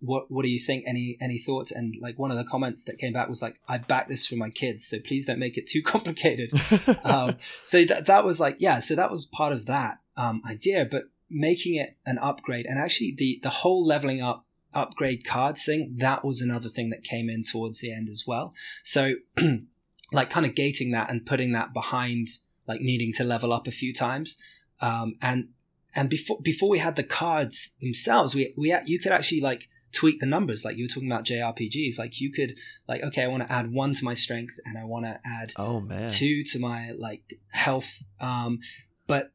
[0.00, 0.84] what what do you think?
[0.86, 1.72] Any any thoughts?
[1.72, 4.36] And like one of the comments that came back was like, I back this for
[4.36, 6.52] my kids, so please don't make it too complicated.
[7.04, 10.86] um, so that that was like yeah, so that was part of that um, idea,
[10.90, 14.44] but making it an upgrade and actually the the whole leveling up
[14.74, 18.54] upgrade cards thing, that was another thing that came in towards the end as well.
[18.82, 19.14] So,
[20.12, 22.28] like, kind of gating that and putting that behind,
[22.66, 24.38] like, needing to level up a few times.
[24.80, 25.48] Um, and
[25.94, 30.20] and before before we had the cards themselves, we we you could actually like tweak
[30.20, 31.98] the numbers, like you were talking about JRPGs.
[31.98, 32.54] Like you could
[32.88, 35.52] like, okay, I want to add one to my strength, and I want to add
[35.56, 38.02] oh man two to my like health.
[38.20, 38.60] Um,
[39.06, 39.32] but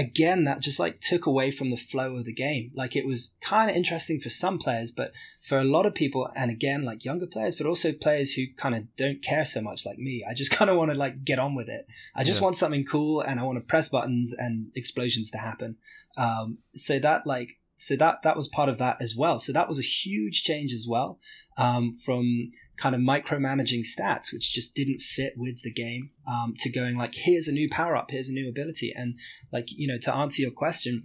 [0.00, 2.72] again, that just like took away from the flow of the game.
[2.74, 5.12] Like it was kind of interesting for some players, but
[5.46, 8.74] for a lot of people, and again, like younger players, but also players who kind
[8.74, 11.38] of don't care so much like me, I just kind of want to like get
[11.38, 11.86] on with it.
[12.14, 12.44] I just yeah.
[12.44, 15.76] want something cool and I want to press buttons and explosions to happen.
[16.16, 19.38] Um, so that like, so that, that was part of that as well.
[19.38, 21.18] So that was a huge change as well.
[21.58, 26.70] Um, from kind of micromanaging stats, which just didn't fit with the game, um, to
[26.70, 28.92] going like, here's a new power up, here's a new ability.
[28.96, 29.18] And
[29.52, 31.02] like, you know, to answer your question,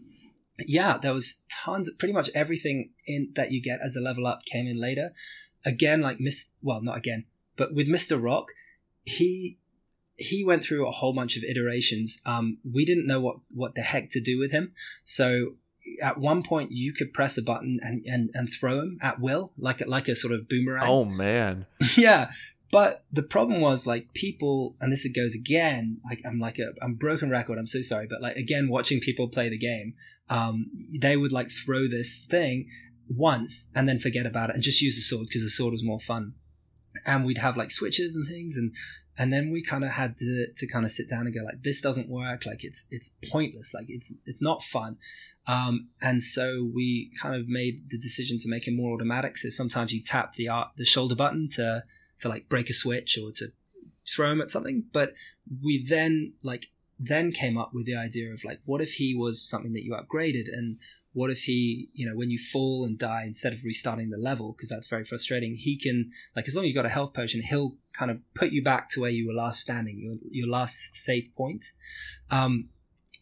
[0.58, 4.46] yeah, there was tons, pretty much everything in that you get as a level up
[4.46, 5.12] came in later.
[5.66, 7.26] Again, like Miss, well, not again,
[7.58, 8.22] but with Mr.
[8.22, 8.48] Rock,
[9.04, 9.60] he,
[10.16, 12.22] he went through a whole bunch of iterations.
[12.26, 14.74] Um, we didn't know what, what the heck to do with him.
[15.04, 15.56] So
[16.02, 19.54] at one point you could press a button and, and, and throw him at will,
[19.58, 20.88] like a, like a sort of boomerang.
[20.88, 21.66] Oh man,
[21.96, 22.32] yeah.
[22.72, 26.00] But the problem was like people, and this goes again.
[26.04, 27.58] Like I'm like a I'm broken record.
[27.58, 29.94] I'm so sorry, but like again, watching people play the game,
[30.30, 32.68] um, they would like throw this thing,
[33.08, 35.84] once and then forget about it and just use the sword because the sword was
[35.84, 36.34] more fun.
[37.06, 38.74] And we'd have like switches and things and
[39.18, 41.62] and then we kind of had to to kind of sit down and go like
[41.62, 44.98] this doesn't work like it's it's pointless like it's it's not fun
[45.48, 49.38] um, and so we kind of made the decision to make it more automatic.
[49.38, 51.84] So sometimes you tap the the shoulder button to
[52.20, 53.52] to like break a switch or to
[54.08, 54.86] throw him at something.
[54.92, 55.14] But
[55.64, 56.68] we then like
[57.00, 59.92] then came up with the idea of like what if he was something that you
[59.94, 60.48] upgraded?
[60.52, 60.78] And
[61.16, 64.52] what if he, you know, when you fall and die, instead of restarting the level,
[64.52, 67.42] because that's very frustrating, he can, like, as long as you've got a health potion,
[67.42, 70.94] he'll kind of put you back to where you were last standing, your, your last
[70.94, 71.64] safe point.
[72.30, 72.68] Um,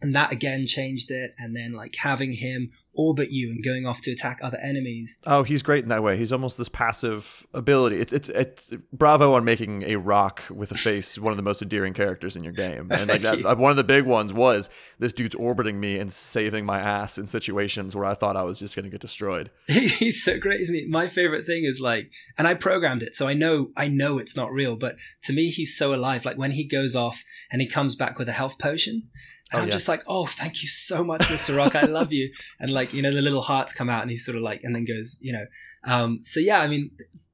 [0.04, 1.34] and that again changed it.
[1.40, 5.20] And then, like, having him orbit you and going off to attack other enemies.
[5.26, 6.18] Oh, he's great in that way.
[6.18, 8.00] He's almost this passive ability.
[8.00, 11.62] It's it's it's bravo on making a rock with a face one of the most
[11.62, 12.92] endearing characters in your game.
[12.92, 16.12] And like that, uh, one of the big ones was this dude's orbiting me and
[16.12, 19.50] saving my ass in situations where I thought I was just going to get destroyed.
[19.68, 20.86] he's so great, isn't he?
[20.86, 24.36] My favorite thing is like, and I programmed it, so I know I know it's
[24.36, 26.26] not real, but to me, he's so alive.
[26.26, 29.10] Like when he goes off and he comes back with a health potion
[29.54, 29.74] and oh, I'm yeah.
[29.74, 31.56] just like, oh, thank you so much, Mr.
[31.56, 31.76] Rock.
[31.76, 32.32] I love you.
[32.60, 34.74] And like, you know, the little hearts come out and he's sort of like, and
[34.74, 35.46] then goes, you know,
[35.84, 36.90] um, so yeah, I mean,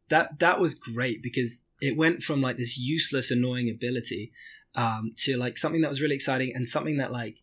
[0.09, 4.33] that, that was great because it went from like this useless, annoying ability,
[4.75, 7.37] um, to like something that was really exciting and something that like,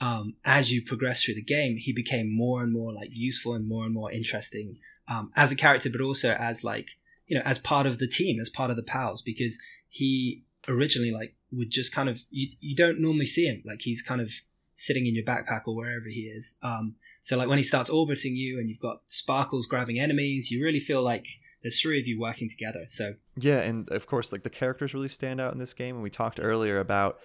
[0.00, 3.68] um, as you progress through the game, he became more and more like useful and
[3.68, 4.78] more and more interesting,
[5.08, 6.88] um, as a character, but also as like,
[7.26, 11.10] you know, as part of the team, as part of the pals, because he originally
[11.10, 13.62] like would just kind of you, you don't normally see him.
[13.64, 14.32] Like he's kind of
[14.74, 16.58] sitting in your backpack or wherever he is.
[16.62, 20.64] Um, so like when he starts orbiting you and you've got sparkles grabbing enemies you
[20.64, 21.26] really feel like
[21.62, 22.84] there's three of you working together.
[22.86, 26.02] So yeah and of course like the characters really stand out in this game and
[26.02, 27.20] we talked earlier about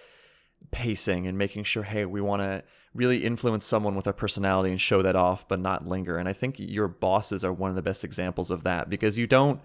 [0.70, 2.62] pacing and making sure hey we want to
[2.92, 6.16] really influence someone with our personality and show that off but not linger.
[6.16, 9.26] And i think your bosses are one of the best examples of that because you
[9.26, 9.60] don't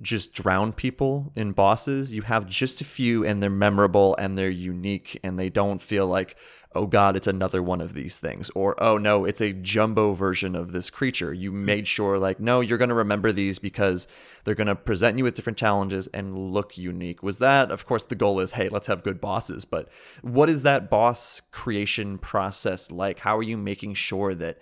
[0.00, 2.14] just drown people in bosses.
[2.14, 6.06] You have just a few and they're memorable and they're unique and they don't feel
[6.06, 6.36] like,
[6.74, 8.50] oh God, it's another one of these things.
[8.54, 11.32] Or, oh no, it's a jumbo version of this creature.
[11.34, 14.06] You made sure, like, no, you're going to remember these because
[14.44, 17.22] they're going to present you with different challenges and look unique.
[17.22, 19.64] Was that, of course, the goal is, hey, let's have good bosses.
[19.64, 19.88] But
[20.22, 23.18] what is that boss creation process like?
[23.18, 24.58] How are you making sure that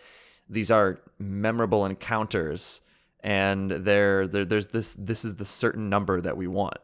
[0.48, 2.80] these are memorable encounters?
[3.20, 6.78] And there, there there's this this is the certain number that we want.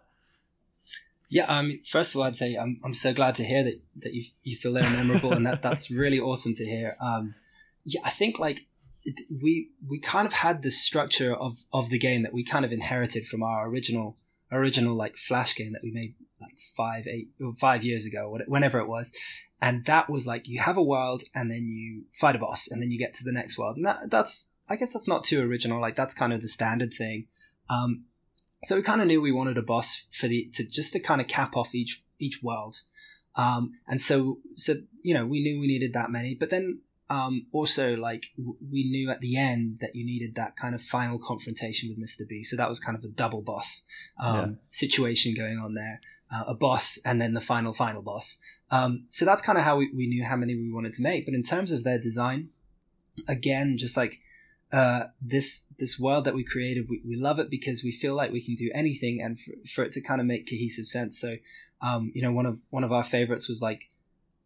[1.30, 4.14] Yeah, um, first of all, I'd say I'm, I'm so glad to hear that, that
[4.14, 6.94] you, you feel they're memorable, and that, that's really awesome to hear.
[7.00, 7.34] Um,
[7.84, 8.66] yeah, I think like
[9.42, 12.72] we we kind of had the structure of, of the game that we kind of
[12.72, 14.16] inherited from our original
[14.52, 17.28] original like flash game that we made like five eight
[17.58, 19.12] five years ago whenever it was
[19.60, 22.80] and that was like you have a world and then you fight a boss and
[22.80, 25.42] then you get to the next world and that, that's I guess that's not too
[25.42, 25.80] original.
[25.80, 27.26] Like that's kind of the standard thing.
[27.68, 28.04] Um,
[28.62, 31.20] so we kind of knew we wanted a boss for the to just to kind
[31.20, 32.82] of cap off each each world.
[33.36, 37.46] Um, and so so you know we knew we needed that many, but then um,
[37.52, 41.90] also like we knew at the end that you needed that kind of final confrontation
[41.90, 42.26] with Mr.
[42.26, 42.42] B.
[42.42, 43.84] So that was kind of a double boss
[44.22, 44.46] um, yeah.
[44.70, 46.00] situation going on there.
[46.34, 48.40] Uh, a boss and then the final final boss.
[48.70, 51.26] Um, so that's kind of how we, we knew how many we wanted to make.
[51.26, 52.48] But in terms of their design,
[53.28, 54.20] again, just like
[54.74, 58.32] uh, this this world that we created, we, we love it because we feel like
[58.32, 61.16] we can do anything, and for, for it to kind of make cohesive sense.
[61.16, 61.36] So,
[61.80, 63.88] um, you know, one of one of our favorites was like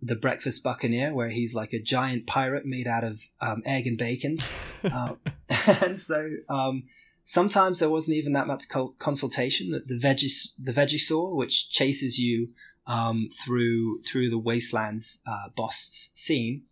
[0.02, 3.96] the Breakfast Buccaneer, where he's like a giant pirate made out of um, egg and
[3.96, 4.36] bacon.
[4.84, 5.14] uh,
[5.82, 6.82] and so um,
[7.24, 8.64] sometimes there wasn't even that much
[8.98, 9.70] consultation.
[9.70, 12.50] The, the veggie the Vegisaur, which chases you
[12.86, 16.64] um, through through the wastelands uh, boss scene,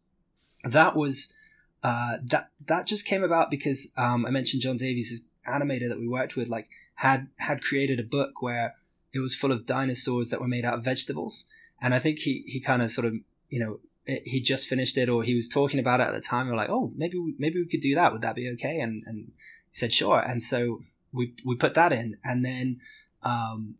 [0.62, 1.34] that was
[1.86, 6.08] uh, that that just came about because um, I mentioned John Davies' animator that we
[6.08, 8.74] worked with, like had had created a book where
[9.12, 11.46] it was full of dinosaurs that were made out of vegetables,
[11.80, 13.14] and I think he he kind of sort of
[13.50, 16.20] you know it, he just finished it or he was talking about it at the
[16.20, 16.46] time.
[16.46, 18.10] We are like, oh, maybe we, maybe we could do that.
[18.10, 18.80] Would that be okay?
[18.80, 19.30] And and
[19.68, 20.82] he said sure, and so
[21.12, 22.80] we we put that in, and then.
[23.22, 23.76] Um,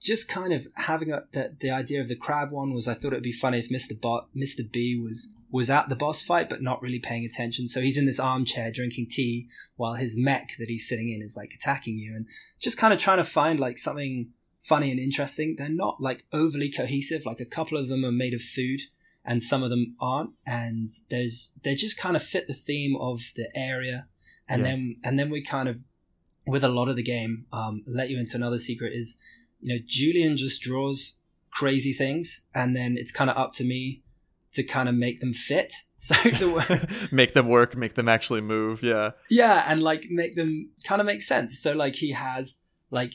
[0.00, 3.12] just kind of having a, the, the idea of the crab one was I thought
[3.12, 4.00] it'd be funny if Mr.
[4.00, 4.70] Bot, Mr.
[4.70, 7.66] B was was at the boss fight but not really paying attention.
[7.66, 11.36] So he's in this armchair drinking tea while his mech that he's sitting in is
[11.36, 12.26] like attacking you and
[12.60, 14.30] just kind of trying to find like something
[14.60, 15.56] funny and interesting.
[15.58, 17.26] They're not like overly cohesive.
[17.26, 18.82] Like a couple of them are made of food
[19.24, 20.30] and some of them aren't.
[20.46, 24.06] And there's, they just kind of fit the theme of the area.
[24.48, 24.68] And yeah.
[24.68, 25.80] then, and then we kind of,
[26.46, 29.20] with a lot of the game, um, let you into another secret is,
[29.60, 34.02] you know, Julian just draws crazy things and then it's kind of up to me
[34.52, 35.72] to kind of make them fit.
[36.00, 38.82] So the make them work, make them actually move.
[38.82, 39.10] Yeah.
[39.28, 41.58] Yeah, and like make them kind of make sense.
[41.58, 43.12] So like he has like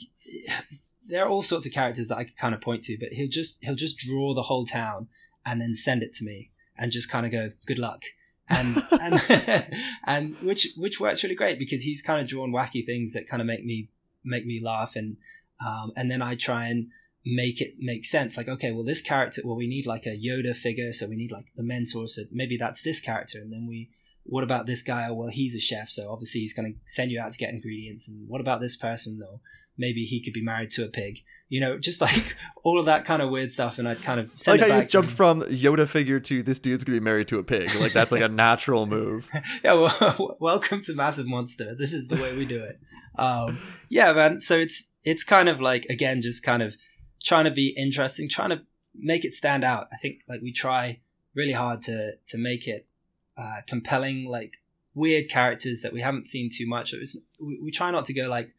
[1.10, 3.28] there are all sorts of characters that I could kind of point to, but he'll
[3.28, 5.08] just he'll just draw the whole town
[5.44, 8.04] and then send it to me and just kind of go good luck.
[8.50, 9.68] and and
[10.06, 13.42] and which which works really great because he's kind of drawn wacky things that kind
[13.42, 13.90] of make me
[14.24, 15.18] make me laugh and
[15.66, 16.88] um, and then I try and
[17.26, 18.38] make it make sense.
[18.38, 21.32] Like, okay, well, this character, well, we need like a Yoda figure, so we need
[21.32, 23.90] like the mentor, so maybe that's this character, and then we,
[24.24, 25.08] what about this guy?
[25.10, 27.52] Oh, well, he's a chef, so obviously he's going to send you out to get
[27.52, 28.08] ingredients.
[28.08, 29.42] And what about this person though?
[29.78, 31.20] Maybe he could be married to a pig.
[31.50, 34.32] You know, just like all of that kind of weird stuff, and I'd kind of
[34.48, 37.44] like I just jumped from Yoda figure to this dude's gonna be married to a
[37.44, 37.70] pig.
[37.76, 39.30] Like that's like a natural move.
[39.64, 41.76] yeah, well, welcome to Massive Monster.
[41.76, 42.80] This is the way we do it.
[43.18, 43.58] Um,
[43.90, 44.40] yeah, man.
[44.40, 46.76] So it's it's kind of like again, just kind of
[47.24, 48.62] trying to be interesting, trying to
[48.94, 49.88] make it stand out.
[49.92, 51.00] I think like we try
[51.36, 52.88] really hard to to make it
[53.38, 54.54] uh, compelling, like
[54.94, 56.94] weird characters that we haven't seen too much.
[56.94, 58.54] It was, we, we try not to go like,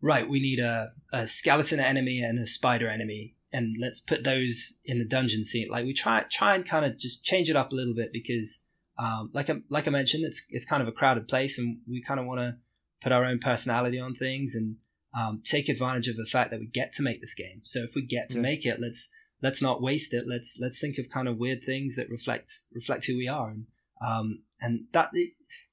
[0.00, 4.78] right, we need a, a skeleton enemy and a spider enemy, and let's put those
[4.84, 5.68] in the dungeon scene.
[5.70, 8.64] Like we try try and kind of just change it up a little bit because,
[8.98, 12.02] um, like I like I mentioned, it's it's kind of a crowded place, and we
[12.02, 12.56] kind of want to
[13.02, 14.76] put our own personality on things and
[15.18, 17.60] um, take advantage of the fact that we get to make this game.
[17.64, 18.42] So if we get to yeah.
[18.42, 20.24] make it, let's let's not waste it.
[20.26, 23.66] Let's let's think of kind of weird things that reflect reflect who we are, and
[24.04, 25.10] um, and that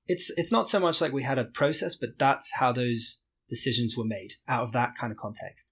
[0.08, 3.96] it's it's not so much like we had a process, but that's how those decisions
[3.96, 5.72] were made out of that kind of context.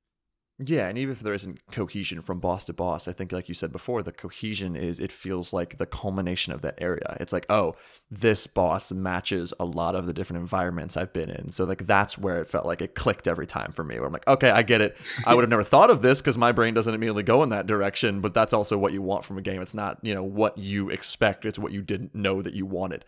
[0.59, 3.53] Yeah, and even if there isn't cohesion from boss to boss, I think, like you
[3.53, 7.15] said before, the cohesion is it feels like the culmination of that area.
[7.19, 7.75] It's like, oh,
[8.09, 11.51] this boss matches a lot of the different environments I've been in.
[11.51, 14.13] So, like, that's where it felt like it clicked every time for me, where I'm
[14.13, 14.97] like, okay, I get it.
[15.27, 17.67] I would have never thought of this because my brain doesn't immediately go in that
[17.67, 19.61] direction, but that's also what you want from a game.
[19.61, 23.05] It's not, you know, what you expect, it's what you didn't know that you wanted.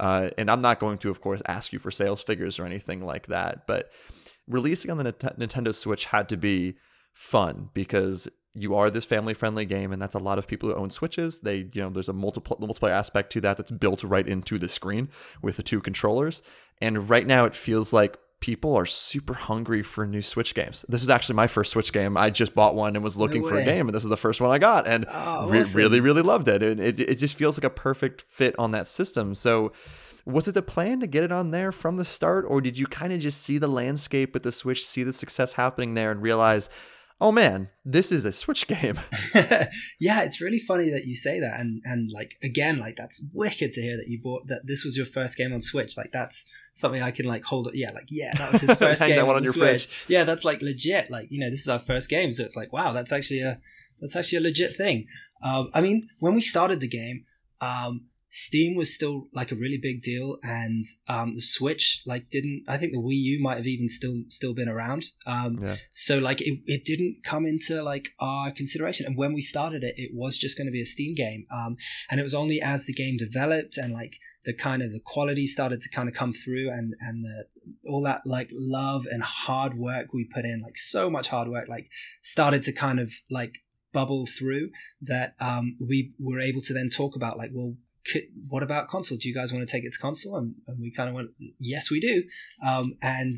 [0.00, 3.04] Uh, and I'm not going to, of course, ask you for sales figures or anything
[3.04, 3.92] like that, but
[4.48, 6.76] releasing on the Nintendo Switch had to be
[7.12, 10.74] fun because you are this family friendly game and that's a lot of people who
[10.74, 11.40] own switches.
[11.40, 14.68] They you know there's a multiple multiplayer aspect to that that's built right into the
[14.68, 15.10] screen
[15.42, 16.42] with the two controllers.
[16.80, 21.02] And right now it feels like people are super hungry for new switch games this
[21.02, 23.58] is actually my first switch game i just bought one and was looking no for
[23.58, 26.22] a game and this is the first one i got and oh, re- really really
[26.22, 29.72] loved it and it, it just feels like a perfect fit on that system so
[30.24, 32.86] was it the plan to get it on there from the start or did you
[32.86, 36.22] kind of just see the landscape with the switch see the success happening there and
[36.22, 36.70] realize
[37.20, 38.98] oh man, this is a Switch game.
[40.00, 43.72] yeah, it's really funny that you say that, and and like again, like that's wicked
[43.72, 44.62] to hear that you bought that.
[44.64, 45.96] This was your first game on Switch.
[45.96, 47.68] Like that's something I can like hold.
[47.68, 47.74] It.
[47.76, 49.86] Yeah, like yeah, that was his first game on, on your Switch.
[49.86, 50.04] Fridge.
[50.08, 51.10] Yeah, that's like legit.
[51.10, 53.60] Like you know, this is our first game, so it's like wow, that's actually a
[54.00, 55.06] that's actually a legit thing.
[55.42, 57.24] Um, I mean, when we started the game,
[57.60, 62.64] um, Steam was still like a really big deal, and um, the Switch like didn't.
[62.68, 65.06] I think the Wii U might have even still still been around.
[65.26, 65.76] Um, yeah.
[65.90, 69.06] So like it, it didn't come into like our consideration.
[69.06, 71.46] And when we started it, it was just going to be a Steam game.
[71.52, 71.76] Um,
[72.08, 74.18] and it was only as the game developed and like
[74.50, 77.44] the kind of the quality started to kind of come through, and and the,
[77.88, 81.68] all that like love and hard work we put in, like so much hard work,
[81.68, 81.88] like
[82.20, 83.58] started to kind of like
[83.92, 84.70] bubble through
[85.00, 87.74] that um, we were able to then talk about like well
[88.48, 89.18] what about console?
[89.18, 90.36] Do you guys want to take it to console?
[90.36, 92.24] And, and we kind of went, yes, we do.
[92.66, 93.34] Um, and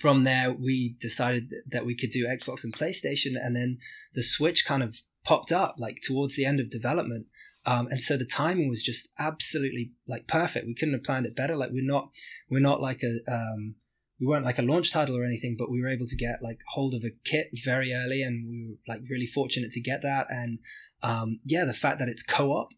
[0.00, 3.78] from there, we decided that we could do Xbox and PlayStation, and then
[4.14, 7.26] the Switch kind of popped up like towards the end of development.
[7.66, 10.66] Um, and so the timing was just absolutely like perfect.
[10.66, 11.56] We couldn't have planned it better.
[11.56, 12.10] Like we're not,
[12.48, 13.74] we're not like a, um,
[14.20, 16.60] we weren't like a launch title or anything, but we were able to get like
[16.68, 20.26] hold of a kit very early, and we were like really fortunate to get that.
[20.30, 20.60] And
[21.02, 22.70] um, yeah, the fact that it's co-op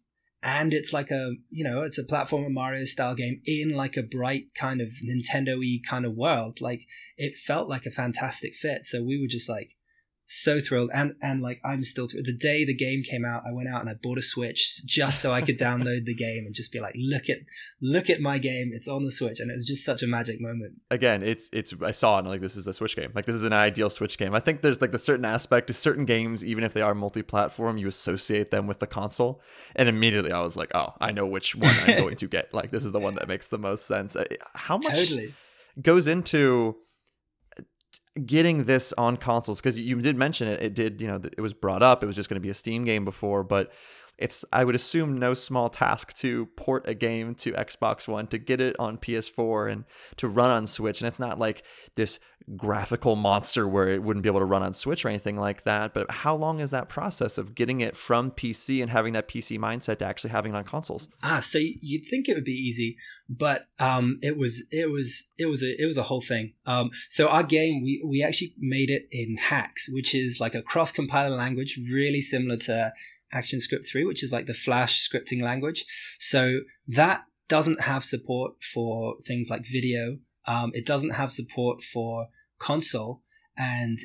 [0.43, 4.03] and it's like a you know it's a platformer mario style game in like a
[4.03, 6.83] bright kind of nintendo-y kind of world like
[7.17, 9.71] it felt like a fantastic fit so we were just like
[10.29, 10.91] so thrilled.
[10.93, 12.27] And and like i'm still thrilled.
[12.27, 15.21] the day the game came out i went out and i bought a switch just
[15.21, 17.39] so i could download the game and just be like look at
[17.81, 18.71] look at my game.
[18.73, 19.41] It's on the switch.
[19.41, 20.83] And it was just such a magic moment.
[20.91, 23.11] Again it's it's i saw it and like this is a switch game.
[23.15, 24.35] Like this is an ideal switch game.
[24.35, 27.79] I think there's like the certain aspect to certain games even if they are multi-platform
[27.79, 29.41] you associate them with the console.
[29.77, 32.53] And immediately i was like oh i know which one i'm going to get.
[32.53, 34.15] Like this is the one that makes the most sense.
[34.15, 34.25] Uh,
[34.55, 35.33] how much totally.
[35.81, 36.77] goes into
[38.27, 41.55] getting this on consoles because you did mention it it did you know it was
[41.55, 43.73] brought up it was just going to be a steam game before but
[44.19, 48.39] it's I would assume no small task to port a game to Xbox One to
[48.39, 49.85] get it on PS4 and
[50.17, 51.01] to run on Switch.
[51.01, 51.65] And it's not like
[51.95, 52.19] this
[52.57, 55.95] graphical monster where it wouldn't be able to run on Switch or anything like that.
[55.95, 59.59] But how long is that process of getting it from PC and having that PC
[59.59, 61.09] mindset to actually having it on consoles?
[61.23, 62.97] Ah, so you'd think it would be easy,
[63.29, 66.55] but um, it was it was it was a it was a whole thing.
[66.67, 70.63] Um, so our game we we actually made it in Haxe, which is like a
[70.63, 72.93] cross compiler language, really similar to
[73.35, 75.85] ActionScript 3, which is like the Flash scripting language.
[76.19, 80.19] So that doesn't have support for things like video.
[80.47, 83.23] Um, it doesn't have support for console.
[83.57, 83.99] And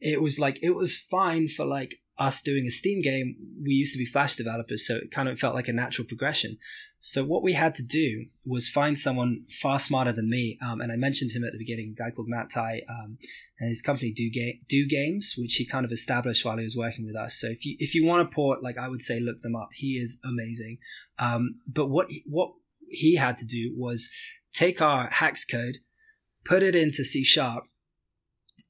[0.00, 3.36] it was like, it was fine for like us doing a Steam game.
[3.62, 6.58] We used to be Flash developers, so it kind of felt like a natural progression.
[7.00, 10.58] So what we had to do was find someone far smarter than me.
[10.60, 12.82] Um, and I mentioned him at the beginning, a guy called Matt Tai.
[12.88, 13.18] Um,
[13.58, 14.30] and his company do
[14.68, 17.34] do games, which he kind of established while he was working with us.
[17.34, 19.70] So if you if you want to port, like I would say, look them up.
[19.74, 20.78] He is amazing.
[21.18, 22.52] Um, but what what
[22.88, 24.10] he had to do was
[24.52, 25.78] take our Haxe code,
[26.44, 27.64] put it into C sharp,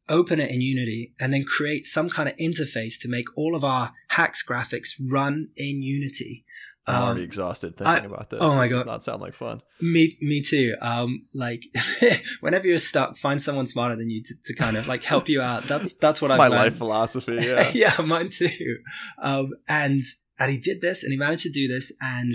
[0.08, 3.64] open it in Unity, and then create some kind of interface to make all of
[3.64, 6.44] our Haxe graphics run in Unity.
[6.88, 8.40] I'm um, already exhausted thinking I, about this.
[8.42, 9.60] Oh my this god, does not sound like fun.
[9.80, 10.74] Me, me too.
[10.80, 11.62] Um, like
[12.40, 15.42] whenever you're stuck, find someone smarter than you to, to kind of like help you
[15.42, 15.64] out.
[15.64, 16.36] That's that's what I.
[16.36, 16.62] My learned.
[16.62, 17.38] life philosophy.
[17.48, 18.78] Yeah, yeah, mine too.
[19.22, 20.02] Um, and
[20.38, 22.34] and he did this, and he managed to do this, and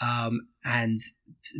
[0.00, 0.98] um, and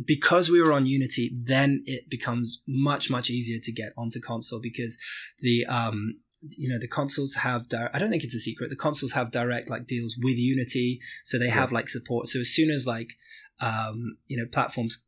[0.05, 4.59] because we were on Unity, then it becomes much much easier to get onto console
[4.61, 4.97] because
[5.39, 6.15] the um
[6.57, 9.31] you know the consoles have di- i don't think it's a secret the consoles have
[9.31, 12.27] direct like deals with unity so they have like support.
[12.27, 13.13] So as soon as like
[13.61, 15.05] um you know platforms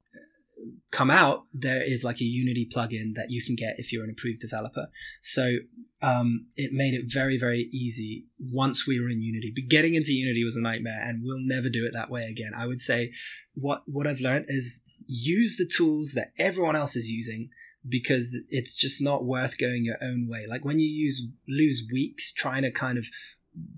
[0.91, 4.09] come out there is like a unity plugin that you can get if you're an
[4.09, 4.87] approved developer.
[5.21, 5.57] So
[6.01, 9.51] um, it made it very very easy once we were in unity.
[9.53, 12.51] But getting into unity was a nightmare and we'll never do it that way again.
[12.55, 13.11] I would say
[13.55, 17.49] what what i've learned is use the tools that everyone else is using
[17.87, 20.45] because it's just not worth going your own way.
[20.47, 23.05] Like when you use lose weeks trying to kind of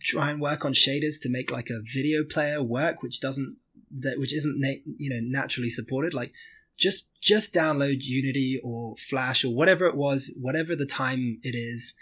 [0.01, 3.57] try and work on shaders to make like a video player work, which doesn't
[3.91, 6.13] that which isn't na- you know naturally supported.
[6.13, 6.33] Like
[6.77, 11.93] just just download Unity or Flash or whatever it was, whatever the time it is.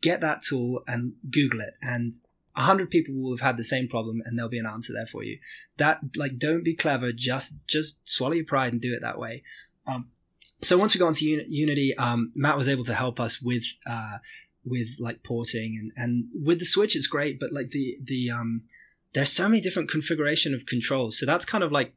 [0.00, 2.12] Get that tool and Google it, and
[2.56, 5.06] a hundred people will have had the same problem, and there'll be an answer there
[5.06, 5.38] for you.
[5.78, 9.42] That like don't be clever, just just swallow your pride and do it that way.
[9.86, 10.10] Um,
[10.62, 14.18] so once we got into Unity, um, Matt was able to help us with uh,
[14.64, 17.40] with like porting and and with the Switch, it's great.
[17.40, 18.62] But like the the um,
[19.14, 21.94] there's so many different configuration of controls, so that's kind of like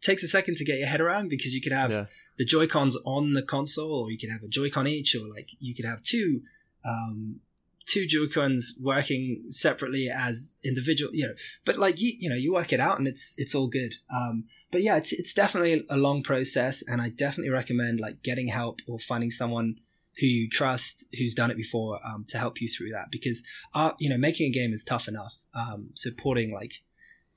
[0.00, 2.06] takes a second to get your head around because you could have yeah.
[2.38, 5.50] the Joy Cons on the console, or you could have a Joy-Con each, or like
[5.58, 6.42] you could have two.
[6.84, 7.40] Um,
[7.86, 11.34] two Joy-Cons working separately as individual, you know,
[11.64, 13.94] but like you, you know, you work it out and it's, it's all good.
[14.14, 18.48] Um, but yeah, it's it's definitely a long process, and I definitely recommend like getting
[18.48, 19.80] help or finding someone
[20.18, 23.92] who you trust who's done it before um, to help you through that because uh,
[23.98, 25.34] you know making a game is tough enough.
[25.54, 26.72] Um, supporting like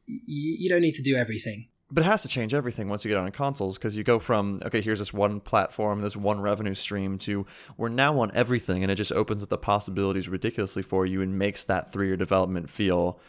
[0.07, 1.67] y- you don't need to do everything.
[1.93, 4.61] But it has to change everything once you get on consoles because you go from
[4.65, 7.45] okay, here's this one platform, this one revenue stream to
[7.77, 11.37] we're now on everything, and it just opens up the possibilities ridiculously for you and
[11.37, 13.19] makes that three-year development feel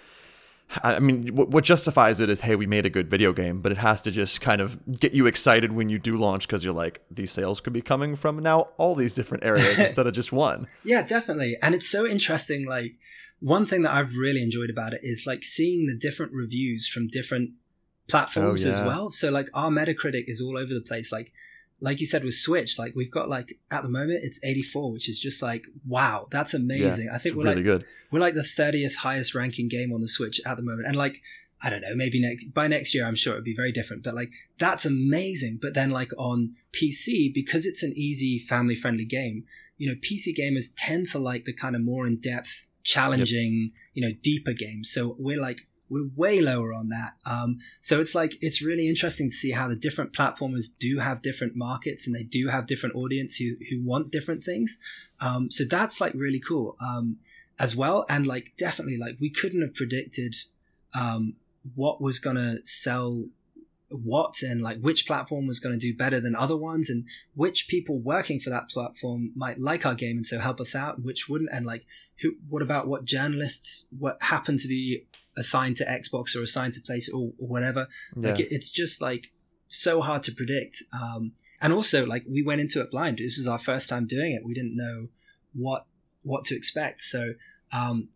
[0.82, 3.78] I mean, what justifies it is, hey, we made a good video game, but it
[3.78, 7.02] has to just kind of get you excited when you do launch because you're like,
[7.10, 10.66] these sales could be coming from now all these different areas instead of just one.
[10.84, 11.56] Yeah, definitely.
[11.60, 12.66] And it's so interesting.
[12.66, 12.94] Like,
[13.40, 17.08] one thing that I've really enjoyed about it is like seeing the different reviews from
[17.08, 17.50] different
[18.08, 18.74] platforms oh, yeah.
[18.74, 19.08] as well.
[19.08, 21.12] So, like, our Metacritic is all over the place.
[21.12, 21.32] Like,
[21.82, 25.08] like you said with Switch, like we've got like at the moment it's 84, which
[25.08, 27.06] is just like wow, that's amazing.
[27.06, 27.84] Yeah, I think we're really like good.
[28.10, 31.20] we're like the 30th highest ranking game on the Switch at the moment, and like
[31.60, 34.14] I don't know, maybe next by next year I'm sure it'd be very different, but
[34.14, 35.58] like that's amazing.
[35.60, 39.44] But then like on PC because it's an easy family friendly game,
[39.76, 43.80] you know, PC gamers tend to like the kind of more in depth, challenging, yep.
[43.94, 44.88] you know, deeper games.
[44.88, 47.12] So we're like we're way lower on that.
[47.26, 51.20] Um, so it's like it's really interesting to see how the different platformers do have
[51.20, 54.80] different markets and they do have different audience who who want different things.
[55.20, 57.18] Um, so that's like really cool um,
[57.60, 58.06] as well.
[58.08, 60.34] And like definitely like we couldn't have predicted
[60.94, 61.34] um,
[61.74, 63.24] what was gonna sell
[63.90, 67.68] what and like which platform was going to do better than other ones and which
[67.68, 71.28] people working for that platform might like our game and so help us out which
[71.28, 71.84] wouldn't and like
[72.22, 75.04] who what about what journalists what happen to be
[75.36, 77.88] assigned to Xbox or assigned to place or, or whatever.
[78.16, 78.30] Yeah.
[78.30, 79.32] Like it, it's just like
[79.68, 80.82] so hard to predict.
[80.92, 83.18] Um, and also like we went into it blind.
[83.18, 84.44] This is our first time doing it.
[84.44, 85.08] We didn't know
[85.54, 85.86] what
[86.22, 87.02] what to expect.
[87.02, 87.34] So
[87.72, 88.08] um,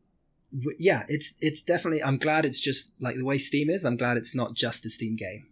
[0.52, 2.02] w- yeah, it's it's definitely.
[2.02, 3.84] I'm glad it's just like the way Steam is.
[3.84, 5.46] I'm glad it's not just a Steam game.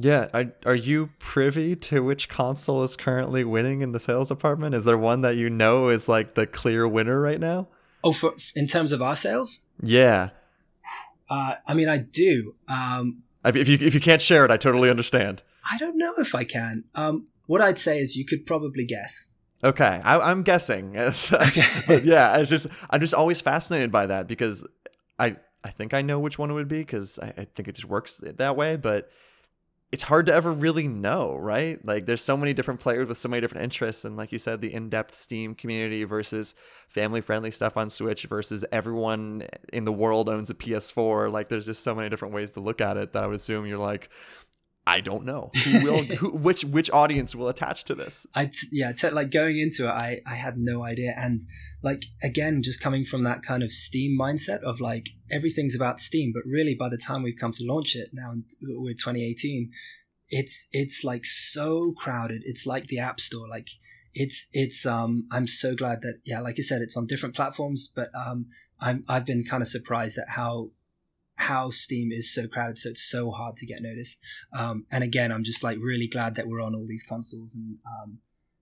[0.00, 4.76] Yeah, are, are you privy to which console is currently winning in the sales department?
[4.76, 7.66] Is there one that you know is like the clear winner right now?
[8.04, 10.30] Oh, for in terms of our sales, Yeah.
[11.30, 12.54] Uh, I mean, I do.
[12.68, 15.42] Um, If if you if you can't share it, I totally understand.
[15.70, 16.84] I don't know if I can.
[16.94, 19.32] Um, what I'd say is you could probably guess.
[19.64, 20.96] Okay, I, I'm guessing.
[20.98, 22.00] Okay.
[22.04, 24.66] yeah, it's just I'm just always fascinated by that because
[25.18, 27.74] I I think I know which one it would be because I, I think it
[27.74, 28.76] just works that way.
[28.76, 29.10] But
[29.90, 31.82] it's hard to ever really know, right?
[31.84, 34.60] Like there's so many different players with so many different interests, and like you said,
[34.60, 36.54] the in-depth Steam community versus
[36.88, 41.32] family-friendly stuff on Switch versus everyone in the world owns a PS4.
[41.32, 43.66] Like there's just so many different ways to look at it that I would assume
[43.66, 44.10] you're like.
[44.88, 48.26] I don't know who will, who, which which audience will attach to this.
[48.34, 51.40] I t- yeah, t- like going into it, I I had no idea, and
[51.82, 56.32] like again, just coming from that kind of Steam mindset of like everything's about Steam,
[56.32, 58.32] but really by the time we've come to launch it now,
[58.62, 59.70] we're 2018,
[60.30, 62.40] it's it's like so crowded.
[62.46, 63.68] It's like the App Store, like
[64.14, 65.28] it's it's um.
[65.30, 68.46] I'm so glad that yeah, like I said, it's on different platforms, but um,
[68.80, 70.70] I'm I've been kind of surprised at how
[71.38, 74.20] how Steam is so crowded, so it's so hard to get noticed.
[74.52, 77.78] Um, and again, I'm just like really glad that we're on all these consoles, and
[77.86, 78.18] um,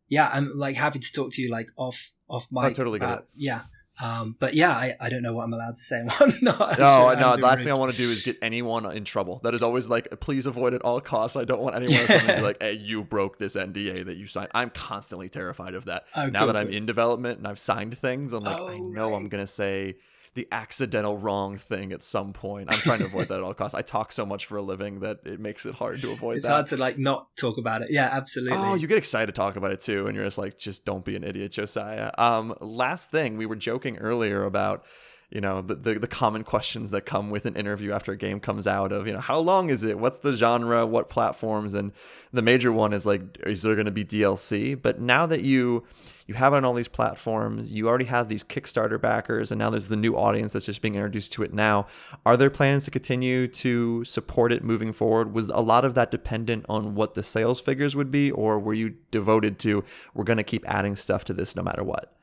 [0.08, 2.66] yeah, I'm like happy to talk to you like off off my.
[2.66, 3.24] I totally get it.
[3.34, 3.62] Yeah,
[4.02, 6.00] um, but yeah, I, I don't know what I'm allowed to say.
[6.00, 6.78] and what I'm not.
[6.78, 7.36] No, no.
[7.36, 7.64] The last rude.
[7.64, 9.40] thing I want to do is get anyone in trouble.
[9.42, 11.36] That is always like, please avoid at all costs.
[11.36, 14.50] I don't want anyone to be like, "Hey, you broke this NDA that you signed."
[14.54, 16.04] I'm constantly terrified of that.
[16.14, 18.88] Oh, now cool, that I'm in development and I've signed things, I'm like, I Oh,
[18.90, 19.96] know I'm gonna say
[20.36, 22.72] the accidental wrong thing at some point.
[22.72, 23.74] I'm trying to avoid that at all costs.
[23.74, 26.46] I talk so much for a living that it makes it hard to avoid It's
[26.46, 26.52] that.
[26.52, 27.88] hard to like not talk about it.
[27.90, 28.56] Yeah, absolutely.
[28.56, 31.04] Oh, you get excited to talk about it too, and you're just like, just don't
[31.04, 32.12] be an idiot, Josiah.
[32.16, 34.84] Um, last thing, we were joking earlier about,
[35.30, 38.38] you know, the, the the common questions that come with an interview after a game
[38.38, 39.98] comes out of, you know, how long is it?
[39.98, 40.86] What's the genre?
[40.86, 41.74] What platforms?
[41.74, 41.92] And
[42.32, 44.80] the major one is like, is there going to be DLC?
[44.80, 45.84] But now that you
[46.26, 49.70] you have it on all these platforms, you already have these Kickstarter backers, and now
[49.70, 51.86] there's the new audience that's just being introduced to it now.
[52.24, 55.34] Are there plans to continue to support it moving forward?
[55.34, 58.74] Was a lot of that dependent on what the sales figures would be, or were
[58.74, 59.82] you devoted to
[60.14, 62.16] we're going to keep adding stuff to this no matter what?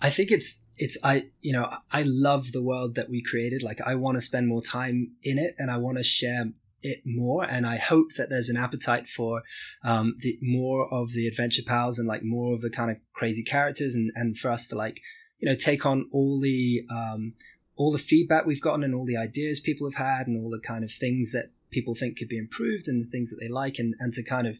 [0.00, 3.62] I think it's it's I you know I love the world that we created.
[3.62, 6.50] Like I want to spend more time in it, and I want to share
[6.82, 7.44] it more.
[7.44, 9.42] And I hope that there's an appetite for
[9.82, 13.42] um, the more of the adventure pals and like more of the kind of crazy
[13.42, 15.00] characters, and and for us to like
[15.38, 17.34] you know take on all the um,
[17.76, 20.60] all the feedback we've gotten and all the ideas people have had and all the
[20.60, 23.78] kind of things that people think could be improved and the things that they like
[23.78, 24.58] and and to kind of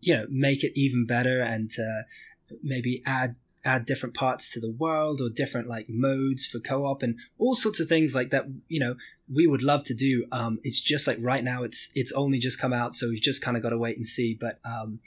[0.00, 2.02] you know make it even better and to
[2.62, 7.16] maybe add add different parts to the world or different like modes for co-op and
[7.38, 8.94] all sorts of things like that you know
[9.32, 10.26] we would love to do.
[10.32, 13.44] Um it's just like right now it's it's only just come out so we've just
[13.44, 15.00] kind of got to wait and see but um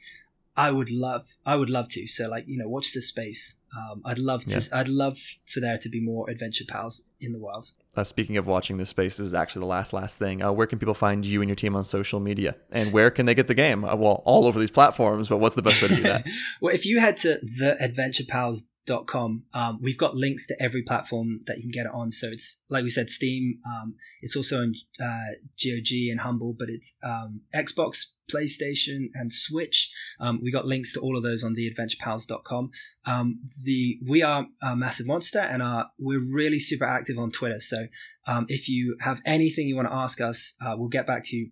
[0.55, 4.01] i would love i would love to so like you know watch this space um
[4.05, 7.67] i'd love to i'd love for there to be more adventure pals in the world
[7.95, 10.41] Uh, speaking of watching this space, this is actually the last last thing.
[10.41, 13.27] Uh, where can people find you and your team on social media, and where can
[13.27, 13.85] they get the game?
[13.85, 16.25] Uh, well, all over these platforms, but what's the best way to do that?
[16.61, 21.63] well, if you head to theadventurepals.com, um, we've got links to every platform that you
[21.63, 22.11] can get it on.
[22.11, 23.59] So it's, like we said, Steam.
[23.65, 25.33] Um, it's also on uh,
[25.63, 29.91] GOG and Humble, but it's um, Xbox, PlayStation, and Switch.
[30.19, 32.71] Um, we got links to all of those on theadventurepals.com.
[33.05, 37.59] Um, the we are a massive monster, and are we're really super active on Twitter.
[37.59, 37.87] So
[38.27, 41.35] um, if you have anything you want to ask us, uh, we'll get back to
[41.35, 41.51] you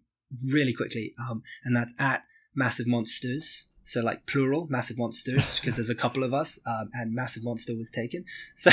[0.49, 1.13] really quickly.
[1.19, 2.23] Um, and that's at
[2.55, 7.13] massive monsters so like plural massive monsters because there's a couple of us um, and
[7.13, 8.25] massive monster was taken.
[8.53, 8.71] So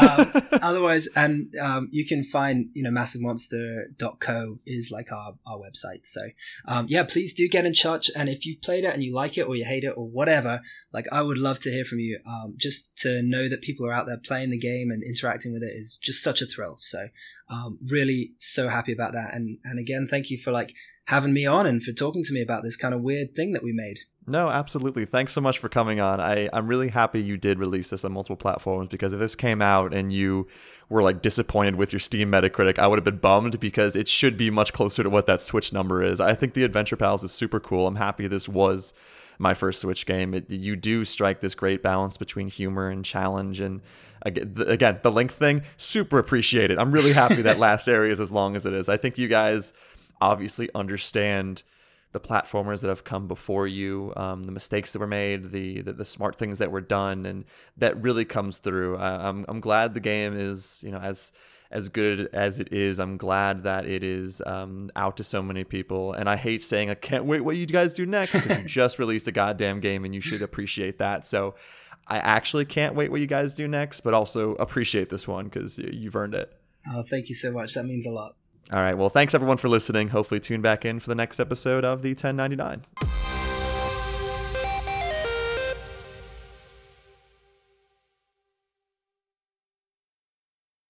[0.00, 0.32] um,
[0.62, 6.04] otherwise and um, you can find you know massivemonster.co is like our, our website.
[6.04, 6.22] So
[6.66, 9.36] um, yeah please do get in touch and if you've played it and you like
[9.36, 10.60] it or you hate it or whatever
[10.92, 12.18] like i would love to hear from you.
[12.26, 15.62] Um, just to know that people are out there playing the game and interacting with
[15.62, 16.76] it is just such a thrill.
[16.76, 17.08] So
[17.50, 19.34] um, really so happy about that.
[19.34, 20.74] And and again thank you for like
[21.06, 23.64] having me on and for talking to me about this kind of weird thing that
[23.64, 25.06] we made No, absolutely.
[25.06, 26.20] Thanks so much for coming on.
[26.20, 29.62] I, I'm really happy you did release this on multiple platforms because if this came
[29.62, 30.46] out and you
[30.88, 34.36] were like disappointed with your Steam Metacritic, I would have been bummed because it should
[34.36, 36.20] be much closer to what that Switch number is.
[36.20, 37.86] I think the Adventure Pals is super cool.
[37.86, 38.92] I'm happy this was
[39.38, 40.34] my first Switch game.
[40.34, 43.60] It, you do strike this great balance between humor and challenge.
[43.60, 43.80] And
[44.22, 46.78] again the, again, the length thing, super appreciated.
[46.78, 48.88] I'm really happy that last area is as long as it is.
[48.88, 49.72] I think you guys
[50.20, 51.62] obviously understand
[52.12, 55.92] the platformers that have come before you, um, the mistakes that were made, the, the
[55.92, 57.44] the smart things that were done, and
[57.76, 58.96] that really comes through.
[58.96, 61.32] I, I'm I'm glad the game is you know as
[61.70, 62.98] as good as it is.
[62.98, 66.12] I'm glad that it is um, out to so many people.
[66.12, 68.98] And I hate saying I can't wait what you guys do next because you just
[68.98, 71.26] released a goddamn game and you should appreciate that.
[71.26, 71.56] So
[72.06, 75.78] I actually can't wait what you guys do next, but also appreciate this one because
[75.78, 76.52] you've earned it.
[76.90, 77.74] Oh, thank you so much.
[77.74, 78.34] That means a lot.
[78.70, 78.94] All right.
[78.94, 80.08] Well, thanks everyone for listening.
[80.08, 83.37] Hopefully, tune back in for the next episode of the 1099.